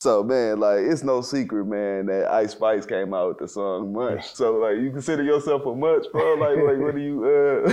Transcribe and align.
So 0.00 0.24
man, 0.24 0.60
like 0.60 0.78
it's 0.78 1.02
no 1.02 1.20
secret, 1.20 1.66
man, 1.66 2.06
that 2.06 2.30
Ice 2.30 2.52
Spice 2.52 2.86
came 2.86 3.12
out 3.12 3.28
with 3.28 3.38
the 3.38 3.46
song 3.46 3.92
Munch. 3.92 4.24
So 4.34 4.54
like 4.56 4.78
you 4.78 4.90
consider 4.90 5.22
yourself 5.22 5.66
a 5.66 5.74
Munch, 5.74 6.06
bro? 6.10 6.36
Like 6.40 6.56
like 6.56 6.78
what 6.78 6.94
do 6.94 7.02
you 7.02 7.22
uh 7.22 7.70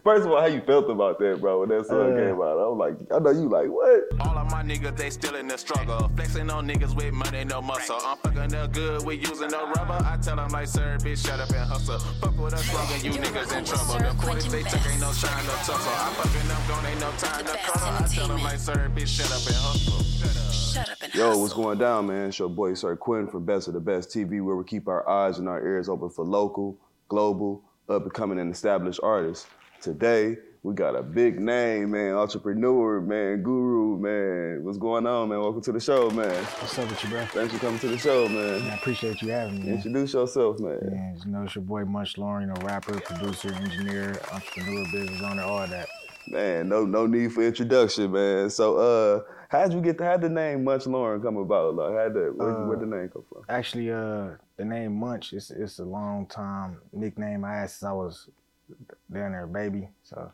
first 0.04 0.26
of 0.26 0.30
all, 0.30 0.40
how 0.42 0.46
you 0.46 0.60
felt 0.60 0.90
about 0.90 1.18
that, 1.20 1.40
bro, 1.40 1.60
when 1.60 1.70
that 1.70 1.86
song 1.86 2.12
Uh, 2.12 2.16
came 2.20 2.34
out? 2.36 2.60
I 2.60 2.68
was 2.68 2.76
like, 2.76 2.96
I 3.10 3.18
know 3.18 3.30
you 3.30 3.48
like, 3.48 3.68
what? 3.68 4.12
All 4.20 4.36
of 4.36 4.50
my 4.50 4.62
niggas, 4.62 4.94
they 4.94 5.08
still 5.08 5.36
in 5.36 5.48
the 5.48 5.56
struggle. 5.56 6.10
Flexing 6.16 6.50
on 6.50 6.68
niggas 6.68 6.94
with 6.94 7.14
money, 7.14 7.44
no 7.44 7.62
muscle. 7.62 7.96
I'm 8.04 8.18
fucking 8.18 8.54
up 8.54 8.72
good, 8.74 9.02
we 9.02 9.14
using 9.16 9.48
no 9.48 9.64
rubber. 9.72 10.04
I 10.04 10.18
tell 10.20 10.36
them 10.36 10.50
like, 10.50 10.68
sir, 10.68 10.98
bitch, 11.00 11.24
shut 11.26 11.40
up 11.40 11.48
and 11.48 11.66
hustle. 11.66 11.98
Fuck 12.20 12.36
with 12.36 12.52
us 12.52 12.74
wrong 12.74 12.88
and 12.92 13.02
you 13.02 13.12
niggas 13.12 13.56
in 13.56 13.64
trouble. 13.64 13.96
The 13.96 14.12
points 14.20 14.44
they 14.52 14.64
took 14.64 14.84
ain't 14.84 15.00
no 15.00 15.12
shine, 15.12 15.46
no 15.46 15.54
tussle. 15.64 15.96
I 15.96 16.12
fucking 16.12 16.50
up 16.50 16.68
gone, 16.68 16.84
ain't 16.84 17.00
no 17.00 17.10
time 17.12 17.42
to 17.46 17.56
cuddle. 17.56 18.04
I 18.04 18.06
tell 18.06 18.28
them 18.28 18.42
like, 18.42 18.58
sir, 18.58 18.90
bitch, 18.94 19.08
shut 19.08 19.32
up 19.32 19.46
and 19.48 19.56
hustle. 19.56 20.09
Shut 20.72 20.88
up 20.88 20.98
and 21.02 21.12
Yo, 21.16 21.36
what's 21.36 21.52
going 21.52 21.78
down, 21.78 22.06
man? 22.06 22.28
It's 22.28 22.38
your 22.38 22.48
boy 22.48 22.74
Sir 22.74 22.94
Quinn 22.94 23.26
from 23.26 23.44
Best 23.44 23.66
of 23.66 23.74
the 23.74 23.80
Best 23.80 24.10
TV, 24.10 24.40
where 24.40 24.54
we 24.54 24.62
keep 24.62 24.86
our 24.86 25.08
eyes 25.08 25.40
and 25.40 25.48
our 25.48 25.60
ears 25.66 25.88
open 25.88 26.10
for 26.10 26.24
local, 26.24 26.78
global, 27.08 27.64
up 27.88 28.02
and 28.04 28.12
coming 28.12 28.38
and 28.38 28.54
established 28.54 29.00
artists. 29.02 29.48
Today, 29.80 30.36
we 30.62 30.74
got 30.74 30.94
a 30.94 31.02
big 31.02 31.40
name, 31.40 31.90
man, 31.90 32.14
entrepreneur, 32.14 33.00
man, 33.00 33.42
guru, 33.42 33.98
man. 33.98 34.62
What's 34.64 34.78
going 34.78 35.08
on, 35.08 35.30
man? 35.30 35.40
Welcome 35.40 35.60
to 35.62 35.72
the 35.72 35.80
show, 35.80 36.08
man. 36.10 36.44
What's 36.44 36.78
up 36.78 36.88
with 36.88 37.02
you, 37.02 37.10
bro? 37.10 37.24
Thanks 37.26 37.52
for 37.52 37.58
coming 37.58 37.80
to 37.80 37.88
the 37.88 37.98
show, 37.98 38.28
man. 38.28 38.70
I 38.70 38.74
appreciate 38.76 39.20
you 39.22 39.32
having 39.32 39.58
me. 39.58 39.66
Man. 39.66 39.74
Introduce 39.74 40.12
yourself, 40.12 40.60
man. 40.60 40.78
Man, 40.82 41.18
you 41.24 41.32
know, 41.32 41.42
it's 41.42 41.56
your 41.56 41.64
boy 41.64 41.84
Munch 41.84 42.16
Lauren, 42.16 42.48
you 42.48 42.54
know, 42.54 42.60
rapper, 42.64 43.00
producer, 43.00 43.52
engineer, 43.54 44.20
entrepreneur, 44.32 44.84
business 44.92 45.20
owner, 45.22 45.42
all 45.42 45.66
that. 45.66 45.88
Man, 46.28 46.68
no 46.68 46.84
no 46.84 47.06
need 47.06 47.32
for 47.32 47.42
introduction, 47.42 48.12
man. 48.12 48.50
So 48.50 48.76
uh 48.76 49.22
how'd 49.50 49.72
you 49.72 49.80
get 49.80 49.98
the, 49.98 50.04
how'd 50.04 50.20
the 50.20 50.28
name 50.28 50.64
Munch 50.64 50.86
Lauren 50.86 51.20
come 51.20 51.36
about? 51.36 51.74
Like 51.74 51.92
how'd 51.94 52.14
where, 52.14 52.30
Uh, 52.30 52.66
where'd 52.66 52.80
the 52.80 52.86
name 52.86 53.08
come 53.12 53.24
from? 53.28 53.42
Actually, 53.48 53.90
uh, 53.90 54.30
the 54.56 54.64
name 54.64 54.96
Munch 54.96 55.32
is 55.32 55.50
it's 55.50 55.78
a 55.80 55.84
long 55.84 56.26
time 56.26 56.80
nickname 56.92 57.44
I 57.44 57.54
had 57.60 57.70
since 57.70 57.82
I 57.82 57.92
was 57.92 58.28
down 59.12 59.32
there, 59.32 59.46
baby. 59.46 59.88
So 60.02 60.30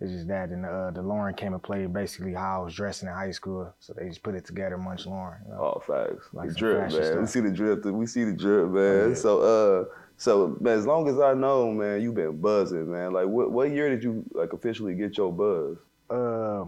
it's 0.00 0.12
just 0.12 0.28
that, 0.28 0.50
and 0.50 0.64
uh, 0.64 0.90
the 0.90 1.02
Lauren 1.02 1.34
came 1.34 1.52
and 1.54 1.62
played 1.62 1.92
basically 1.92 2.34
how 2.34 2.60
I 2.60 2.64
was 2.64 2.74
dressing 2.74 3.08
in 3.08 3.14
high 3.14 3.30
school. 3.32 3.72
So 3.80 3.94
they 3.94 4.08
just 4.08 4.22
put 4.22 4.34
it 4.34 4.44
together, 4.44 4.76
Munch 4.78 5.06
Lauren. 5.06 5.40
You 5.46 5.52
know? 5.52 5.74
Oh, 5.76 5.82
facts. 5.86 6.28
Like 6.32 6.48
the 6.50 6.54
drip, 6.54 6.92
man. 6.92 7.20
We 7.20 7.26
see 7.26 7.40
the 7.40 7.50
drip. 7.50 7.84
We 7.84 8.06
see 8.06 8.24
the 8.24 8.32
drip, 8.34 8.70
man. 8.70 9.10
yeah. 9.10 9.14
So, 9.14 9.40
uh, 9.40 9.84
so 10.16 10.56
man, 10.60 10.78
as 10.78 10.86
long 10.86 11.08
as 11.08 11.18
I 11.18 11.32
know, 11.34 11.70
man, 11.72 12.00
you've 12.02 12.14
been 12.14 12.40
buzzing, 12.40 12.90
man. 12.90 13.12
Like, 13.12 13.26
what 13.26 13.52
what 13.52 13.70
year 13.70 13.88
did 13.88 14.02
you 14.04 14.24
like 14.32 14.52
officially 14.52 14.94
get 14.94 15.16
your 15.16 15.32
buzz? 15.32 15.78
uh, 16.10 16.64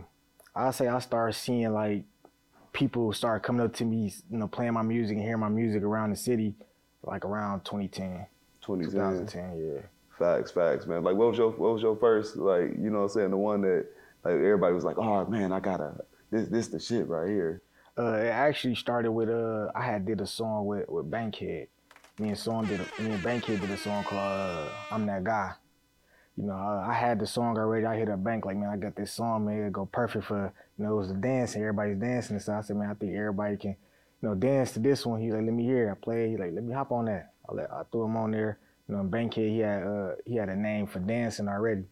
I 0.55 0.71
say 0.71 0.89
I 0.89 0.99
started 0.99 1.35
seeing 1.35 1.73
like 1.73 2.05
people 2.73 3.13
start 3.13 3.43
coming 3.43 3.65
up 3.65 3.75
to 3.75 3.85
me, 3.85 4.13
you 4.31 4.39
know, 4.39 4.49
playing 4.49 4.75
my 4.75 4.83
music 4.83 5.17
and 5.17 5.25
hearing 5.25 5.41
my 5.41 5.49
music 5.49 5.83
around 5.83 6.11
the 6.11 6.17
city, 6.17 6.55
like 7.03 7.25
around 7.25 7.65
2010, 7.65 8.27
2010. 8.61 8.91
2010, 8.93 9.75
yeah. 9.75 9.81
Facts, 10.19 10.51
facts, 10.51 10.87
man. 10.87 11.03
Like, 11.03 11.17
what 11.17 11.29
was 11.29 11.39
your 11.39 11.51
what 11.51 11.73
was 11.73 11.83
your 11.83 11.97
first 11.97 12.37
like? 12.37 12.71
You 12.79 12.91
know, 12.91 12.99
what 12.99 13.05
I'm 13.05 13.09
saying 13.11 13.31
the 13.31 13.37
one 13.37 13.63
that 13.63 13.87
like 14.25 14.35
everybody 14.35 14.75
was 14.75 14.85
like, 14.85 14.99
oh 14.99 15.25
man, 15.27 15.53
I 15.53 15.61
gotta 15.61 15.95
this 16.31 16.49
this 16.49 16.69
the 16.69 16.79
shit 16.79 17.09
right 17.09 17.29
here. 17.29 17.63
Uh, 17.99 18.15
it 18.15 18.29
actually 18.29 18.75
started 18.75 19.13
with 19.13 19.29
uh, 19.29 19.71
I 19.75 19.83
had 19.83 20.07
did 20.07 20.21
a 20.21 20.27
song 20.27 20.67
with 20.67 20.89
with 20.89 21.11
Bankhead. 21.11 21.69
Me 22.19 22.29
and 22.29 22.39
song 22.39 22.67
did 22.67 22.81
a, 22.81 23.03
me 23.03 23.11
and 23.11 23.23
Bankhead 23.23 23.61
did 23.61 23.71
a 23.71 23.77
song 23.77 24.05
called 24.05 24.21
uh, 24.21 24.69
"I'm 24.91 25.07
That 25.07 25.25
Guy." 25.25 25.53
You 26.37 26.45
know, 26.45 26.55
uh, 26.55 26.87
I 26.89 26.95
had 26.95 27.19
the 27.19 27.27
song 27.27 27.59
already. 27.59 27.85
I 27.85 27.97
hit 27.97 28.09
a 28.09 28.17
bank 28.17 28.47
like, 28.47 28.57
man, 28.57 28.71
I 28.71 28.77
got 28.77 28.97
this 28.97 29.13
song, 29.13 29.45
man, 29.45 29.65
it 29.65 29.73
go 29.73 29.87
perfect 29.87 30.25
for 30.25 30.53
you 30.79 30.85
know 30.85 30.93
it 30.93 30.97
was 30.97 31.13
dance 31.13 31.55
and 31.55 31.63
everybody's 31.63 31.99
dancing. 31.99 32.39
So 32.39 32.55
I 32.55 32.63
said, 32.63 32.77
man, 32.77 32.91
I 32.91 32.95
think 32.95 33.15
everybody 33.15 33.57
can, 33.57 33.77
you 34.23 34.29
know, 34.29 34.35
dance 34.35 34.73
to 34.73 34.79
this 34.79 35.05
one. 35.05 35.21
He 35.21 35.31
like, 35.31 35.45
let 35.45 35.53
me 35.53 35.65
hear. 35.65 35.89
it. 35.89 35.93
I 35.93 35.95
played. 35.95 36.31
He 36.31 36.37
like, 36.37 36.53
let 36.55 36.65
me 36.65 36.73
hop 36.75 36.91
on 36.91 37.05
that. 37.05 37.33
I 37.49 37.55
let 37.55 37.71
I 37.71 37.83
threw 37.91 38.05
him 38.05 38.17
on 38.17 38.31
there. 38.31 38.59
You 38.89 38.97
know, 38.97 39.05
Bankhead 39.05 39.49
he 39.49 39.59
had 39.59 39.83
uh, 39.83 40.13
he 40.25 40.37
had 40.37 40.49
a 40.49 40.57
name 40.57 40.87
for 40.87 40.99
dancing 41.01 41.49
already, 41.49 41.85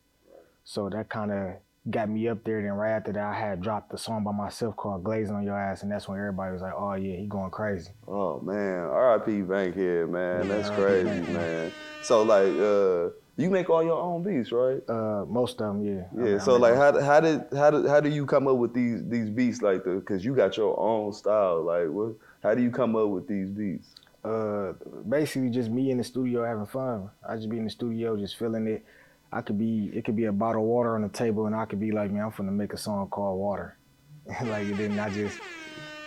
so 0.64 0.88
that 0.88 1.08
kind 1.08 1.30
of 1.32 1.54
got 1.90 2.08
me 2.08 2.28
up 2.28 2.42
there. 2.44 2.62
Then 2.62 2.72
right 2.72 2.92
after 2.92 3.12
that, 3.12 3.22
I 3.22 3.34
had 3.38 3.60
dropped 3.62 3.90
the 3.90 3.98
song 3.98 4.24
by 4.24 4.32
myself 4.32 4.76
called 4.76 5.04
"Glazing 5.04 5.34
on 5.36 5.44
Your 5.44 5.58
Ass," 5.58 5.82
and 5.82 5.92
that's 5.92 6.08
when 6.08 6.18
everybody 6.18 6.52
was 6.52 6.62
like, 6.62 6.74
"Oh 6.76 6.94
yeah, 6.94 7.16
he 7.16 7.26
going 7.26 7.50
crazy." 7.50 7.90
Oh 8.08 8.40
man, 8.40 8.80
R.I.P. 8.80 9.42
Bankhead, 9.42 10.08
man. 10.08 10.48
That's 10.48 10.70
crazy, 10.70 11.32
man. 11.32 11.72
So 12.02 12.22
like, 12.22 12.52
uh, 12.58 13.14
you 13.40 13.50
make 13.50 13.70
all 13.70 13.82
your 13.82 14.00
own 14.00 14.22
beats, 14.22 14.52
right? 14.52 14.80
Uh, 14.88 15.24
most 15.26 15.60
of 15.60 15.74
them, 15.76 15.84
yeah. 15.84 16.04
I 16.20 16.26
Yeah. 16.26 16.26
mean, 16.26 16.40
So 16.40 16.54
I 16.54 16.58
like, 16.58 16.74
how 16.76 17.00
how 17.00 17.20
did 17.20 17.44
how 17.54 17.70
did 17.70 17.86
how 17.86 18.00
do 18.00 18.08
you 18.08 18.26
come 18.26 18.48
up 18.48 18.56
with 18.56 18.74
these 18.74 19.02
these 19.08 19.30
beats 19.30 19.62
like 19.62 19.84
the? 19.84 20.00
Cause 20.00 20.24
you 20.24 20.34
got 20.34 20.56
your 20.56 20.78
own 20.78 21.12
style. 21.12 21.62
Like, 21.62 21.88
what? 21.88 22.14
How 22.42 22.54
do 22.54 22.62
you 22.62 22.70
come 22.70 22.96
up 22.96 23.08
with 23.08 23.28
these 23.28 23.48
beats? 23.50 23.88
uh, 24.24 24.72
basically 25.08 25.50
just 25.50 25.70
me 25.70 25.90
in 25.90 25.98
the 25.98 26.04
studio 26.04 26.44
having 26.44 26.66
fun. 26.66 27.10
I 27.28 27.36
just 27.36 27.48
be 27.48 27.58
in 27.58 27.64
the 27.64 27.70
studio 27.70 28.16
just 28.16 28.36
feeling 28.36 28.66
it. 28.66 28.84
I 29.32 29.42
could 29.42 29.58
be, 29.58 29.90
it 29.94 30.04
could 30.04 30.16
be 30.16 30.24
a 30.24 30.32
bottle 30.32 30.62
of 30.62 30.68
water 30.68 30.94
on 30.96 31.02
the 31.02 31.08
table, 31.08 31.46
and 31.46 31.54
I 31.54 31.64
could 31.64 31.80
be 31.80 31.92
like, 31.92 32.10
man, 32.10 32.24
I'm 32.24 32.32
finna 32.32 32.52
make 32.52 32.72
a 32.72 32.76
song 32.78 33.08
called 33.08 33.38
Water. 33.38 33.78
like, 34.26 34.64
and 34.64 34.78
then 34.78 34.98
I 34.98 35.08
just 35.08 35.38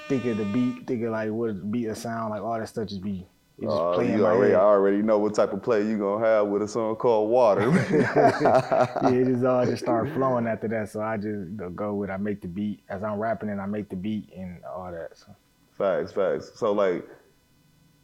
think 0.10 0.26
of 0.26 0.38
the 0.38 0.46
beat, 0.46 0.86
think 0.88 1.04
of 1.04 1.12
like 1.12 1.32
what 1.32 1.72
beat 1.72 1.88
a 1.88 1.96
sound, 1.96 2.32
like 2.32 2.42
all 2.44 2.60
that 2.60 2.68
stuff 2.68 2.88
just 2.90 3.02
be, 3.02 3.26
just 3.60 3.72
Oh, 3.72 4.02
you 4.02 4.26
already. 4.26 4.56
I 4.56 4.60
already 4.60 5.02
know 5.02 5.20
what 5.20 5.36
type 5.36 5.54
of 5.54 5.62
play 5.62 5.86
you're 5.86 5.98
gonna 5.98 6.26
have 6.26 6.48
with 6.48 6.62
a 6.64 6.68
song 6.68 6.96
called 6.96 7.30
Water. 7.30 7.70
yeah, 7.92 9.10
it 9.10 9.26
just 9.26 9.46
all 9.46 9.66
just 9.66 9.84
start 9.84 10.12
flowing 10.14 10.48
after 10.48 10.68
that. 10.70 10.90
So 10.90 11.02
I 11.02 11.18
just 11.18 11.56
go 11.76 11.94
with, 11.94 12.10
I 12.10 12.18
make 12.18 12.42
the 12.42 12.48
beat 12.48 12.82
as 12.90 13.04
I'm 13.04 13.20
rapping, 13.20 13.50
and 13.50 13.62
I 13.62 13.66
make 13.66 13.90
the 13.90 13.96
beat 13.96 14.32
and 14.36 14.64
all 14.66 14.92
that. 14.92 15.18
So. 15.18 15.36
Facts, 15.78 16.12
facts. 16.12 16.52
So 16.56 16.72
like, 16.72 17.08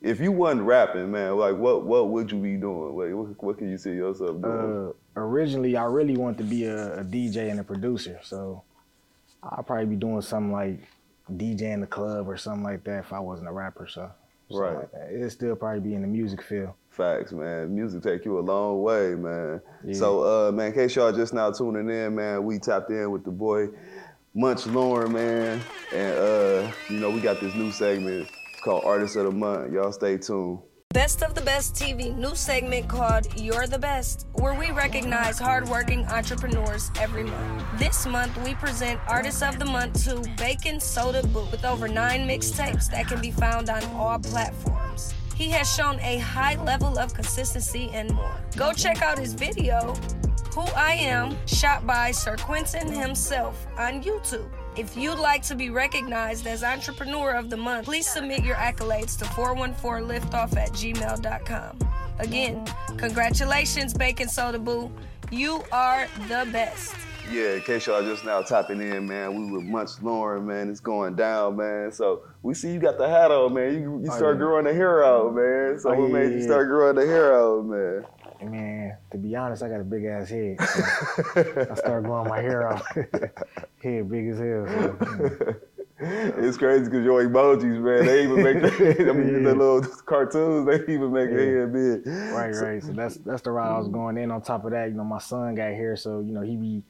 if 0.01 0.19
you 0.19 0.31
wasn't 0.31 0.61
rapping, 0.61 1.11
man, 1.11 1.37
like 1.37 1.57
what 1.57 1.85
what 1.85 2.09
would 2.09 2.31
you 2.31 2.39
be 2.39 2.55
doing? 2.55 2.95
Like, 2.95 3.13
what, 3.15 3.43
what 3.43 3.57
can 3.57 3.69
you 3.69 3.77
see 3.77 3.91
yourself 3.91 4.41
doing? 4.41 4.89
Uh, 4.89 5.19
originally, 5.19 5.75
I 5.75 5.83
really 5.85 6.15
wanted 6.15 6.37
to 6.39 6.43
be 6.43 6.65
a, 6.65 6.99
a 6.99 7.03
DJ 7.03 7.51
and 7.51 7.59
a 7.59 7.63
producer, 7.63 8.19
so 8.23 8.63
I'd 9.43 9.65
probably 9.65 9.85
be 9.85 9.95
doing 9.95 10.21
something 10.21 10.51
like 10.51 10.79
DJ 11.31 11.73
in 11.73 11.81
the 11.81 11.87
club 11.87 12.27
or 12.27 12.37
something 12.37 12.63
like 12.63 12.83
that 12.85 12.99
if 13.05 13.13
I 13.13 13.19
wasn't 13.19 13.49
a 13.49 13.51
rapper. 13.51 13.87
So, 13.87 14.11
Right. 14.51 14.75
like 14.75 15.11
it'd 15.13 15.31
still 15.31 15.55
probably 15.55 15.81
be 15.81 15.93
in 15.95 16.01
the 16.01 16.07
music 16.07 16.41
field. 16.41 16.73
Facts, 16.89 17.31
man. 17.31 17.73
Music 17.73 18.01
take 18.01 18.25
you 18.25 18.39
a 18.39 18.41
long 18.41 18.81
way, 18.81 19.15
man. 19.15 19.61
Yeah. 19.85 19.93
So, 19.93 20.47
uh, 20.47 20.51
man, 20.51 20.67
in 20.67 20.73
case 20.73 20.95
y'all 20.95 21.11
just 21.11 21.33
now 21.33 21.51
tuning 21.51 21.89
in, 21.89 22.15
man, 22.15 22.43
we 22.43 22.59
tapped 22.59 22.89
in 22.89 23.11
with 23.11 23.23
the 23.23 23.31
boy 23.31 23.69
Munch 24.33 24.65
Lauren, 24.67 25.13
man, 25.13 25.61
and 25.93 26.17
uh, 26.17 26.71
you 26.89 26.99
know 26.99 27.09
we 27.09 27.19
got 27.19 27.39
this 27.39 27.53
new 27.55 27.71
segment 27.71 28.27
It's 28.51 28.61
called 28.61 28.83
Artist 28.85 29.15
of 29.15 29.25
the 29.25 29.31
Month. 29.31 29.73
Y'all 29.73 29.91
stay 29.91 30.17
tuned. 30.17 30.59
Best 30.95 31.21
of 31.21 31.35
the 31.35 31.41
Best 31.41 31.75
TV 31.75 32.17
new 32.17 32.33
segment 32.33 32.87
called 32.87 33.27
You're 33.39 33.67
the 33.67 33.77
Best, 33.77 34.25
where 34.33 34.55
we 34.55 34.71
recognize 34.71 35.37
hardworking 35.37 36.03
entrepreneurs 36.05 36.89
every 36.99 37.25
month. 37.25 37.63
This 37.77 38.07
month, 38.07 38.35
we 38.43 38.55
present 38.55 38.99
Artist 39.07 39.43
of 39.43 39.59
the 39.59 39.65
Month 39.65 40.03
to 40.05 40.27
Bacon 40.35 40.79
Soda 40.79 41.21
Boo 41.27 41.45
with 41.51 41.63
over 41.63 41.87
nine 41.87 42.27
mixtapes 42.27 42.89
that 42.89 43.07
can 43.07 43.21
be 43.21 43.29
found 43.29 43.69
on 43.69 43.83
all 43.97 44.17
platforms. 44.17 45.13
He 45.35 45.51
has 45.51 45.71
shown 45.71 45.99
a 45.99 46.17
high 46.17 46.59
level 46.63 46.97
of 46.97 47.13
consistency 47.13 47.91
and 47.93 48.11
more. 48.11 48.41
Go 48.57 48.73
check 48.73 49.03
out 49.03 49.19
his 49.19 49.35
video, 49.35 49.93
Who 50.55 50.61
I 50.75 50.93
Am, 50.93 51.37
shot 51.45 51.85
by 51.85 52.09
Sir 52.09 52.35
Quinton 52.35 52.91
himself 52.91 53.67
on 53.77 54.01
YouTube. 54.01 54.49
If 54.79 54.95
you'd 54.95 55.19
like 55.19 55.41
to 55.43 55.55
be 55.55 55.69
recognized 55.71 56.47
as 56.47 56.63
Entrepreneur 56.63 57.33
of 57.33 57.49
the 57.49 57.57
Month, 57.57 57.83
please 57.83 58.07
submit 58.07 58.45
your 58.45 58.55
accolades 58.55 59.17
to 59.19 59.25
414liftoff 59.25 60.55
at 60.55 60.69
gmail.com. 60.69 61.79
Again, 62.19 62.65
congratulations, 62.97 63.93
Bacon 63.93 64.29
Soda 64.29 64.57
Boo. 64.57 64.89
You 65.31 65.63
are 65.73 66.07
the 66.29 66.47
best. 66.53 66.95
Yeah, 67.29 67.55
in 67.55 67.61
case 67.61 67.87
y'all 67.87 68.01
just 68.03 68.23
now 68.23 68.41
tapping 68.41 68.79
in, 68.81 69.05
man, 69.05 69.35
we 69.35 69.51
with 69.57 69.65
Munch 69.65 69.89
Lauren, 70.01 70.47
man. 70.47 70.69
It's 70.69 70.79
going 70.79 71.15
down, 71.15 71.57
man. 71.57 71.91
So 71.91 72.21
we 72.41 72.53
see 72.53 72.71
you 72.71 72.79
got 72.79 72.97
the 72.97 73.07
hat 73.09 73.31
on, 73.31 73.53
man. 73.53 73.73
You, 73.73 73.99
you 74.01 74.07
Oh, 74.09 74.15
start 74.15 74.35
yeah. 74.37 74.39
growing 74.39 74.63
the 74.63 74.73
hair 74.73 75.03
out, 75.03 75.35
man. 75.35 75.77
So 75.77 75.91
Oh, 75.91 75.95
what 75.99 76.07
yeah, 76.07 76.13
made 76.13 76.31
you 76.31 76.37
yeah. 76.39 76.45
start 76.45 76.67
growing 76.69 76.95
the 76.95 77.05
hair 77.05 77.37
out, 77.37 77.65
man? 77.65 78.05
Man, 78.41 78.95
to 79.11 79.17
be 79.17 79.35
honest, 79.35 79.63
I 79.63 79.69
got 79.69 79.81
a 79.81 79.83
big 79.83 80.05
ass 80.05 80.29
head. 80.29 80.57
So 80.61 81.67
I 81.69 81.73
started 81.75 82.05
growing 82.05 82.29
my 82.29 82.39
hair 82.39 82.71
out. 82.71 82.85
head 83.83 84.09
big 84.09 84.29
as 84.29 84.39
hell. 84.39 84.65
So. 84.67 85.55
It's 86.01 86.57
crazy 86.57 86.85
because 86.85 87.03
your 87.03 87.21
emojis, 87.25 87.81
man, 87.81 88.05
they 88.05 88.23
even 88.23 88.41
make 88.41 88.61
the, 88.61 89.09
I 89.09 89.11
mean, 89.11 89.43
the 89.43 89.53
little 89.53 89.81
cartoons, 90.05 90.65
they 90.65 90.93
even 90.93 91.11
make 91.11 91.29
your 91.29 91.65
head 91.65 91.73
big. 91.73 92.07
Right, 92.31 92.51
right. 92.51 92.81
So 92.81 92.93
that's 92.93 93.17
that's 93.17 93.41
the 93.41 93.51
route 93.51 93.75
I 93.75 93.77
was 93.77 93.89
going 93.89 94.17
in. 94.17 94.31
On 94.31 94.41
top 94.41 94.63
of 94.63 94.71
that, 94.71 94.89
you 94.89 94.95
know, 94.95 95.03
my 95.03 95.19
son 95.19 95.55
got 95.55 95.73
hair, 95.73 95.97
so 95.97 96.21
you 96.21 96.31
know 96.31 96.41
he 96.41 96.55
be 96.55 96.83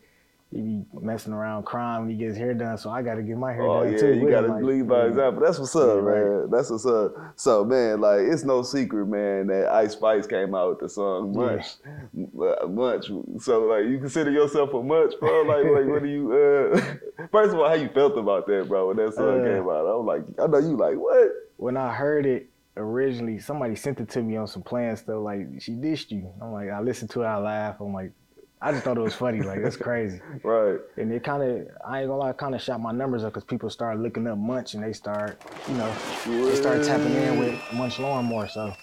he 0.51 0.61
be 0.61 0.83
messing 0.99 1.31
around 1.31 1.63
crying 1.63 2.01
when 2.01 2.09
he 2.09 2.15
gets 2.15 2.35
hair 2.35 2.55
done. 2.55 2.75
So 2.77 2.89
I 2.89 3.03
got 3.03 3.15
to 3.15 3.21
get 3.21 3.37
my 3.37 3.53
hair 3.53 3.67
Oh 3.67 3.83
done 3.83 3.93
yeah, 3.93 3.99
too. 3.99 4.13
you 4.15 4.21
with 4.21 4.31
gotta 4.31 4.47
like, 4.47 4.63
lead 4.63 4.87
by 4.87 5.03
yeah. 5.03 5.09
example. 5.09 5.43
That's 5.43 5.59
what's 5.59 5.75
up, 5.75 5.87
Yeah, 5.97 6.01
right. 6.01 6.25
man. 6.41 6.49
That's 6.49 6.69
what's 6.71 6.85
up. 6.87 7.13
So 7.35 7.63
man, 7.65 8.01
like 8.01 8.21
it's 8.21 8.43
no 8.43 8.63
secret, 8.63 9.05
man, 9.05 9.47
that 9.47 9.69
Ice 9.71 9.91
Spice 9.93 10.25
came 10.25 10.55
out 10.55 10.69
with 10.71 10.79
the 10.79 10.89
song 10.89 11.35
Munch. 11.35 11.65
Uh, 11.85 12.67
Munch. 12.67 13.11
So 13.39 13.59
like 13.65 13.85
you 13.85 13.99
consider 13.99 14.31
yourself 14.31 14.73
a 14.73 14.81
Munch, 14.81 15.13
bro? 15.19 15.43
Like 15.43 15.65
like 15.65 15.85
what 15.87 16.01
do 16.01 16.09
you 16.09 16.33
uh 16.33 16.79
first 17.31 17.53
of 17.53 17.59
all, 17.59 17.67
how 17.67 17.75
you 17.75 17.89
felt 17.89 18.17
about 18.17 18.47
that, 18.47 18.67
bro, 18.67 18.87
when 18.87 18.97
that 18.97 19.13
song 19.13 19.41
Uh, 19.41 19.43
came 19.43 19.63
out? 19.63 19.85
I 19.85 19.93
was 19.95 20.05
like, 20.07 20.39
I 20.41 20.47
know 20.47 20.57
you 20.57 20.75
like 20.75 20.95
what? 20.97 21.29
When 21.57 21.77
I 21.77 21.93
heard 21.93 22.25
it 22.25 22.49
originally, 22.75 23.37
somebody 23.37 23.75
sent 23.75 23.99
it 23.99 24.09
to 24.09 24.21
me 24.23 24.35
on 24.37 24.47
some 24.47 24.63
playing 24.63 24.95
stuff. 24.95 25.17
Like 25.21 25.45
she 25.59 25.73
dished 25.73 26.11
you. 26.11 26.31
I'm 26.41 26.53
like, 26.53 26.69
I 26.69 26.79
listened 26.81 27.11
to 27.11 27.21
it, 27.21 27.25
I 27.27 27.37
laugh. 27.37 27.75
I'm 27.81 27.93
like, 27.93 28.13
I 28.61 28.71
just 28.71 28.83
thought 28.83 28.97
it 28.97 29.01
was 29.01 29.13
funny. 29.15 29.41
Like 29.41 29.61
that's 29.63 29.77
crazy. 29.77 30.19
Right. 30.43 30.79
And 30.97 31.11
it 31.13 31.23
kind 31.23 31.43
of, 31.43 31.67
I 31.85 31.99
ain't 32.01 32.09
gonna 32.09 32.17
lie, 32.17 32.33
kind 32.33 32.55
of 32.55 32.61
shot 32.61 32.81
my 32.81 32.91
numbers 32.91 33.23
up 33.23 33.33
because 33.33 33.45
people 33.45 33.69
started 33.69 34.01
looking 34.01 34.27
up 34.27 34.37
Munch 34.37 34.73
and 34.73 34.83
they 34.83 34.93
start, 34.93 35.41
you 35.67 35.75
know, 35.75 35.93
they 36.25 36.55
start 36.55 36.83
tapping 36.83 37.13
in 37.13 37.39
with 37.39 37.59
Munch 37.73 37.99
Lauren 37.99 38.25
more. 38.25 38.47
So 38.47 38.73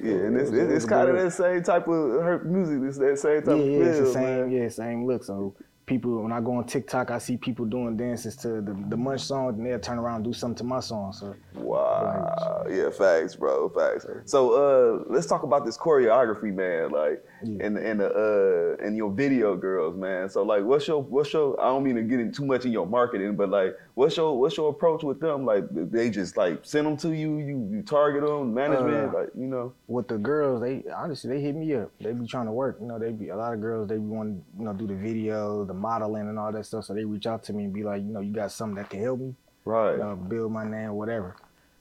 Yeah, 0.00 0.12
and 0.14 0.36
it's 0.36 0.50
it's, 0.50 0.72
it's 0.72 0.84
kind 0.84 1.08
of 1.08 1.16
that 1.16 1.30
same 1.32 1.62
type 1.62 1.88
of 1.88 2.22
her 2.22 2.42
music. 2.44 2.82
It's 2.88 2.98
that 2.98 3.18
same 3.18 3.42
type 3.42 3.48
yeah, 3.48 3.62
of 3.62 3.66
yeah, 3.68 3.78
feel, 3.78 3.86
it's 3.88 3.98
the 3.98 4.12
same, 4.12 4.22
man. 4.22 4.50
yeah, 4.50 4.68
same 4.68 5.06
look. 5.06 5.24
So 5.24 5.54
people, 5.86 6.22
when 6.22 6.32
I 6.32 6.40
go 6.40 6.56
on 6.56 6.64
TikTok, 6.64 7.10
I 7.10 7.18
see 7.18 7.36
people 7.36 7.64
doing 7.64 7.96
dances 7.96 8.36
to 8.36 8.60
the, 8.60 8.76
the 8.88 8.96
Munch 8.96 9.20
song, 9.22 9.48
and 9.50 9.66
they'll 9.66 9.78
turn 9.78 9.98
around 9.98 10.16
and 10.16 10.24
do 10.24 10.32
something 10.32 10.56
to 10.56 10.64
my 10.64 10.80
song. 10.80 11.12
So 11.12 11.34
Wow. 11.54 12.66
Yeah, 12.70 12.90
facts, 12.90 13.36
bro. 13.36 13.68
Facts. 13.68 14.06
So 14.24 14.52
uh 14.54 15.04
let's 15.08 15.26
talk 15.26 15.42
about 15.42 15.64
this 15.64 15.76
choreography, 15.76 16.52
man. 16.54 16.90
Like 16.90 17.24
and 17.42 17.76
and 17.76 18.00
the 18.00 18.76
uh 18.80 18.84
and 18.84 18.96
your 18.96 19.10
video 19.10 19.56
girls, 19.56 19.96
man. 19.96 20.28
So 20.28 20.42
like 20.42 20.64
what's 20.64 20.86
your 20.88 21.02
what's 21.02 21.32
your 21.32 21.60
I 21.60 21.64
don't 21.64 21.84
mean 21.84 21.96
to 21.96 22.02
get 22.02 22.20
in 22.20 22.32
too 22.32 22.44
much 22.46 22.64
in 22.64 22.72
your 22.72 22.86
marketing, 22.86 23.36
but 23.36 23.50
like 23.50 23.76
what's 23.94 24.16
your 24.16 24.38
what's 24.38 24.56
your 24.56 24.70
approach 24.70 25.02
with 25.02 25.20
them? 25.20 25.44
Like 25.44 25.64
they 25.70 26.10
just 26.10 26.36
like 26.36 26.60
send 26.62 26.86
them 26.86 26.96
to 26.98 27.10
you, 27.14 27.38
you 27.38 27.68
you 27.70 27.82
target 27.82 28.22
them, 28.22 28.54
management, 28.54 29.14
Uh, 29.14 29.18
like 29.20 29.28
you 29.36 29.46
know. 29.46 29.72
with 29.86 30.08
the 30.08 30.18
girls, 30.18 30.60
they 30.62 30.84
honestly 30.94 31.30
they 31.30 31.40
hit 31.40 31.54
me 31.54 31.74
up. 31.74 31.90
They 32.00 32.12
be 32.12 32.26
trying 32.26 32.46
to 32.46 32.52
work. 32.52 32.78
You 32.80 32.86
know, 32.86 32.98
they 32.98 33.12
be 33.12 33.28
a 33.28 33.36
lot 33.36 33.52
of 33.52 33.60
girls. 33.60 33.88
They 33.88 33.96
be 33.96 34.06
want 34.06 34.28
to 34.30 34.58
you 34.58 34.64
know 34.64 34.72
do 34.72 34.86
the 34.86 34.94
video, 34.94 35.64
the 35.64 35.73
modeling, 35.74 36.28
and 36.28 36.38
all 36.38 36.52
that 36.52 36.66
stuff. 36.66 36.84
So 36.84 36.94
they 36.94 37.04
reach 37.04 37.26
out 37.26 37.42
to 37.44 37.52
me 37.52 37.64
and 37.64 37.72
be 37.72 37.82
like, 37.82 38.02
you 38.02 38.08
know, 38.12 38.20
you 38.20 38.32
got 38.32 38.52
something 38.52 38.76
that 38.76 38.90
can 38.90 39.00
help 39.00 39.20
me, 39.20 39.34
Right. 39.64 39.98
know, 39.98 40.16
build 40.16 40.52
my 40.52 40.64
name, 40.64 40.92
whatever. 40.92 41.36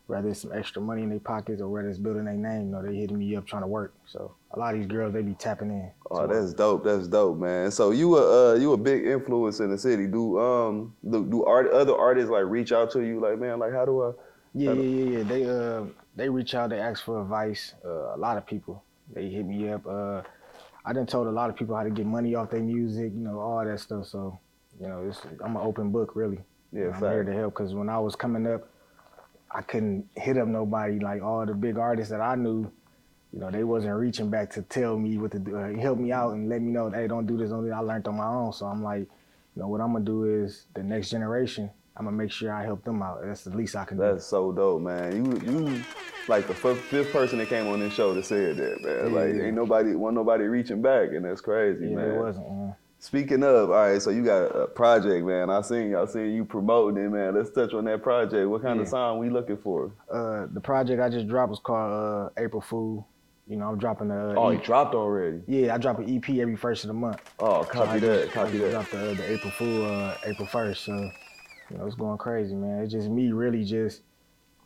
Whether 0.07 0.29
it's 0.29 0.41
some 0.41 0.51
extra 0.51 0.81
money 0.81 1.03
in 1.03 1.09
their 1.09 1.19
pockets 1.19 1.61
or 1.61 1.69
whether 1.69 1.87
it's 1.87 1.97
building 1.97 2.25
their 2.25 2.33
name, 2.33 2.65
you 2.65 2.71
know, 2.71 2.81
they 2.81 2.93
hitting 2.95 3.17
me 3.17 3.35
up 3.37 3.47
trying 3.47 3.61
to 3.61 3.67
work. 3.67 3.93
So 4.05 4.35
a 4.51 4.59
lot 4.59 4.73
of 4.73 4.81
these 4.81 4.89
girls, 4.89 5.13
they 5.13 5.21
be 5.21 5.33
tapping 5.33 5.69
in. 5.69 5.91
Oh, 6.11 6.27
that's 6.27 6.53
dope. 6.53 6.83
That's 6.83 7.07
dope, 7.07 7.39
man. 7.39 7.71
So 7.71 7.91
you 7.91 8.17
a 8.17 8.51
uh, 8.51 8.55
you 8.55 8.73
a 8.73 8.77
big 8.77 9.05
influence 9.07 9.61
in 9.61 9.69
the 9.71 9.77
city. 9.77 10.07
Do 10.07 10.39
um 10.39 10.93
do, 11.09 11.25
do 11.25 11.45
art 11.45 11.71
other 11.71 11.95
artists 11.95 12.29
like 12.29 12.43
reach 12.45 12.71
out 12.73 12.91
to 12.91 13.01
you 13.01 13.21
like 13.21 13.39
man 13.39 13.59
like 13.59 13.71
how 13.71 13.85
do 13.85 14.03
I 14.03 14.11
Yeah, 14.53 14.73
yeah, 14.73 14.81
yeah, 14.81 15.17
yeah. 15.17 15.23
They 15.23 15.45
uh 15.45 15.85
they 16.15 16.29
reach 16.29 16.53
out, 16.53 16.69
they 16.69 16.79
ask 16.79 17.03
for 17.03 17.21
advice. 17.21 17.73
Uh, 17.83 18.13
a 18.13 18.17
lot 18.17 18.37
of 18.37 18.45
people 18.45 18.83
they 19.11 19.29
hit 19.29 19.45
me 19.45 19.69
up. 19.69 19.87
Uh, 19.87 20.21
I 20.85 20.93
done 20.93 21.05
told 21.05 21.27
a 21.27 21.31
lot 21.31 21.49
of 21.49 21.55
people 21.55 21.75
how 21.75 21.83
to 21.83 21.89
get 21.89 22.05
money 22.05 22.35
off 22.35 22.49
their 22.49 22.61
music, 22.61 23.13
you 23.13 23.21
know, 23.21 23.39
all 23.39 23.63
that 23.63 23.79
stuff. 23.79 24.07
So, 24.07 24.39
you 24.79 24.87
know, 24.87 25.05
it's, 25.07 25.21
I'm 25.43 25.55
an 25.55 25.61
open 25.61 25.91
book, 25.91 26.15
really. 26.15 26.39
Yeah, 26.71 26.89
I'm 26.93 26.99
here 26.99 27.23
to 27.23 27.33
help 27.33 27.53
because 27.53 27.73
when 27.73 27.87
I 27.87 27.99
was 27.99 28.15
coming 28.15 28.47
up, 28.47 28.67
I 29.51 29.61
couldn't 29.61 30.07
hit 30.15 30.37
up 30.37 30.47
nobody 30.47 30.99
like 30.99 31.21
all 31.21 31.45
the 31.45 31.53
big 31.53 31.77
artists 31.77 32.11
that 32.11 32.21
I 32.21 32.35
knew. 32.35 32.69
You 33.31 33.39
know, 33.39 33.49
they 33.49 33.63
wasn't 33.63 33.95
reaching 33.95 34.29
back 34.29 34.49
to 34.51 34.61
tell 34.63 34.97
me 34.97 35.17
what 35.17 35.31
to 35.31 35.39
do, 35.39 35.55
uh, 35.57 35.73
help 35.79 35.99
me 35.99 36.11
out 36.11 36.33
and 36.33 36.49
let 36.49 36.61
me 36.61 36.71
know, 36.71 36.89
hey, 36.89 37.07
don't 37.07 37.25
do 37.25 37.37
this, 37.37 37.49
that. 37.49 37.73
I 37.73 37.79
learned 37.79 38.07
on 38.07 38.17
my 38.17 38.27
own. 38.27 38.53
So 38.53 38.65
I'm 38.65 38.83
like, 38.83 39.01
you 39.01 39.61
know, 39.61 39.67
what 39.67 39.81
I'm 39.81 39.93
gonna 39.93 40.05
do 40.05 40.25
is 40.25 40.65
the 40.73 40.83
next 40.83 41.09
generation. 41.09 41.69
I'm 41.95 42.05
gonna 42.05 42.17
make 42.17 42.31
sure 42.31 42.51
I 42.51 42.63
help 42.63 42.83
them 42.83 43.01
out. 43.03 43.21
That's 43.23 43.43
the 43.43 43.55
least 43.55 43.75
I 43.75 43.85
can 43.85 43.97
do. 43.97 44.03
That's 44.03 44.25
so 44.25 44.51
dope, 44.51 44.81
man. 44.81 45.25
You 45.25 45.51
you 45.51 45.83
like 46.27 46.47
the 46.47 46.53
fifth, 46.53 46.81
fifth 46.81 47.11
person 47.11 47.37
that 47.39 47.49
came 47.49 47.67
on 47.67 47.79
this 47.79 47.93
show 47.93 48.13
that 48.13 48.25
said 48.25 48.57
that, 48.57 48.81
man. 48.81 48.97
Yeah, 49.13 49.19
like 49.19 49.35
yeah. 49.35 49.43
ain't 49.43 49.55
nobody, 49.55 49.93
wasn't 49.93 50.15
nobody 50.15 50.45
reaching 50.45 50.81
back, 50.81 51.09
and 51.11 51.23
that's 51.25 51.41
crazy, 51.41 51.89
Yeah, 51.89 51.95
man. 51.97 52.11
it 52.11 52.17
wasn't. 52.19 52.49
Man. 52.49 52.75
Speaking 52.99 53.43
of, 53.43 53.69
all 53.69 53.75
right, 53.75 54.01
so 54.01 54.11
you 54.11 54.23
got 54.23 54.43
a 54.55 54.65
project, 54.65 55.25
man. 55.25 55.49
I 55.49 55.61
seen 55.61 55.93
I 55.95 56.05
seen 56.05 56.31
you 56.33 56.45
promoting 56.45 57.03
it, 57.03 57.09
man. 57.09 57.35
Let's 57.35 57.51
touch 57.51 57.73
on 57.73 57.85
that 57.85 58.01
project. 58.01 58.49
What 58.49 58.61
kind 58.63 58.79
of 58.79 58.87
song 58.87 59.19
we 59.19 59.29
looking 59.29 59.57
for? 59.57 59.91
Uh, 60.11 60.47
the 60.51 60.61
project 60.61 61.01
I 61.01 61.09
just 61.09 61.27
dropped 61.27 61.49
was 61.51 61.59
called 61.59 61.91
uh, 62.37 62.41
April 62.41 62.61
Fool. 62.61 63.05
You 63.45 63.57
know, 63.57 63.67
I'm 63.67 63.77
dropping 63.77 64.07
the. 64.07 64.33
Oh, 64.37 64.51
E- 64.51 64.55
it 64.55 64.63
dropped 64.63 64.95
already. 64.95 65.41
yeah, 65.47 65.75
I 65.75 65.77
drop 65.77 65.99
an 65.99 66.09
EP 66.15 66.27
every 66.39 66.55
first 66.55 66.85
of 66.85 66.87
the 66.87 66.93
month. 66.93 67.19
Oh, 67.39 67.63
copy 67.65 67.89
I 67.89 67.99
that, 67.99 68.21
just- 68.23 68.33
copy 68.33 68.57
that. 68.59 68.71
Dropped 68.71 68.91
the, 68.91 69.11
uh, 69.11 69.13
the 69.15 69.31
April 69.33 69.51
Fool 69.51 69.85
uh, 69.85 70.15
April 70.25 70.47
first. 70.47 70.85
So 70.85 71.11
you 71.69 71.77
know, 71.77 71.85
it's 71.85 71.95
going 71.95 72.17
crazy, 72.17 72.55
man. 72.55 72.79
It's 72.83 72.91
just 72.91 73.09
me 73.09 73.31
really 73.31 73.63
just 73.63 74.01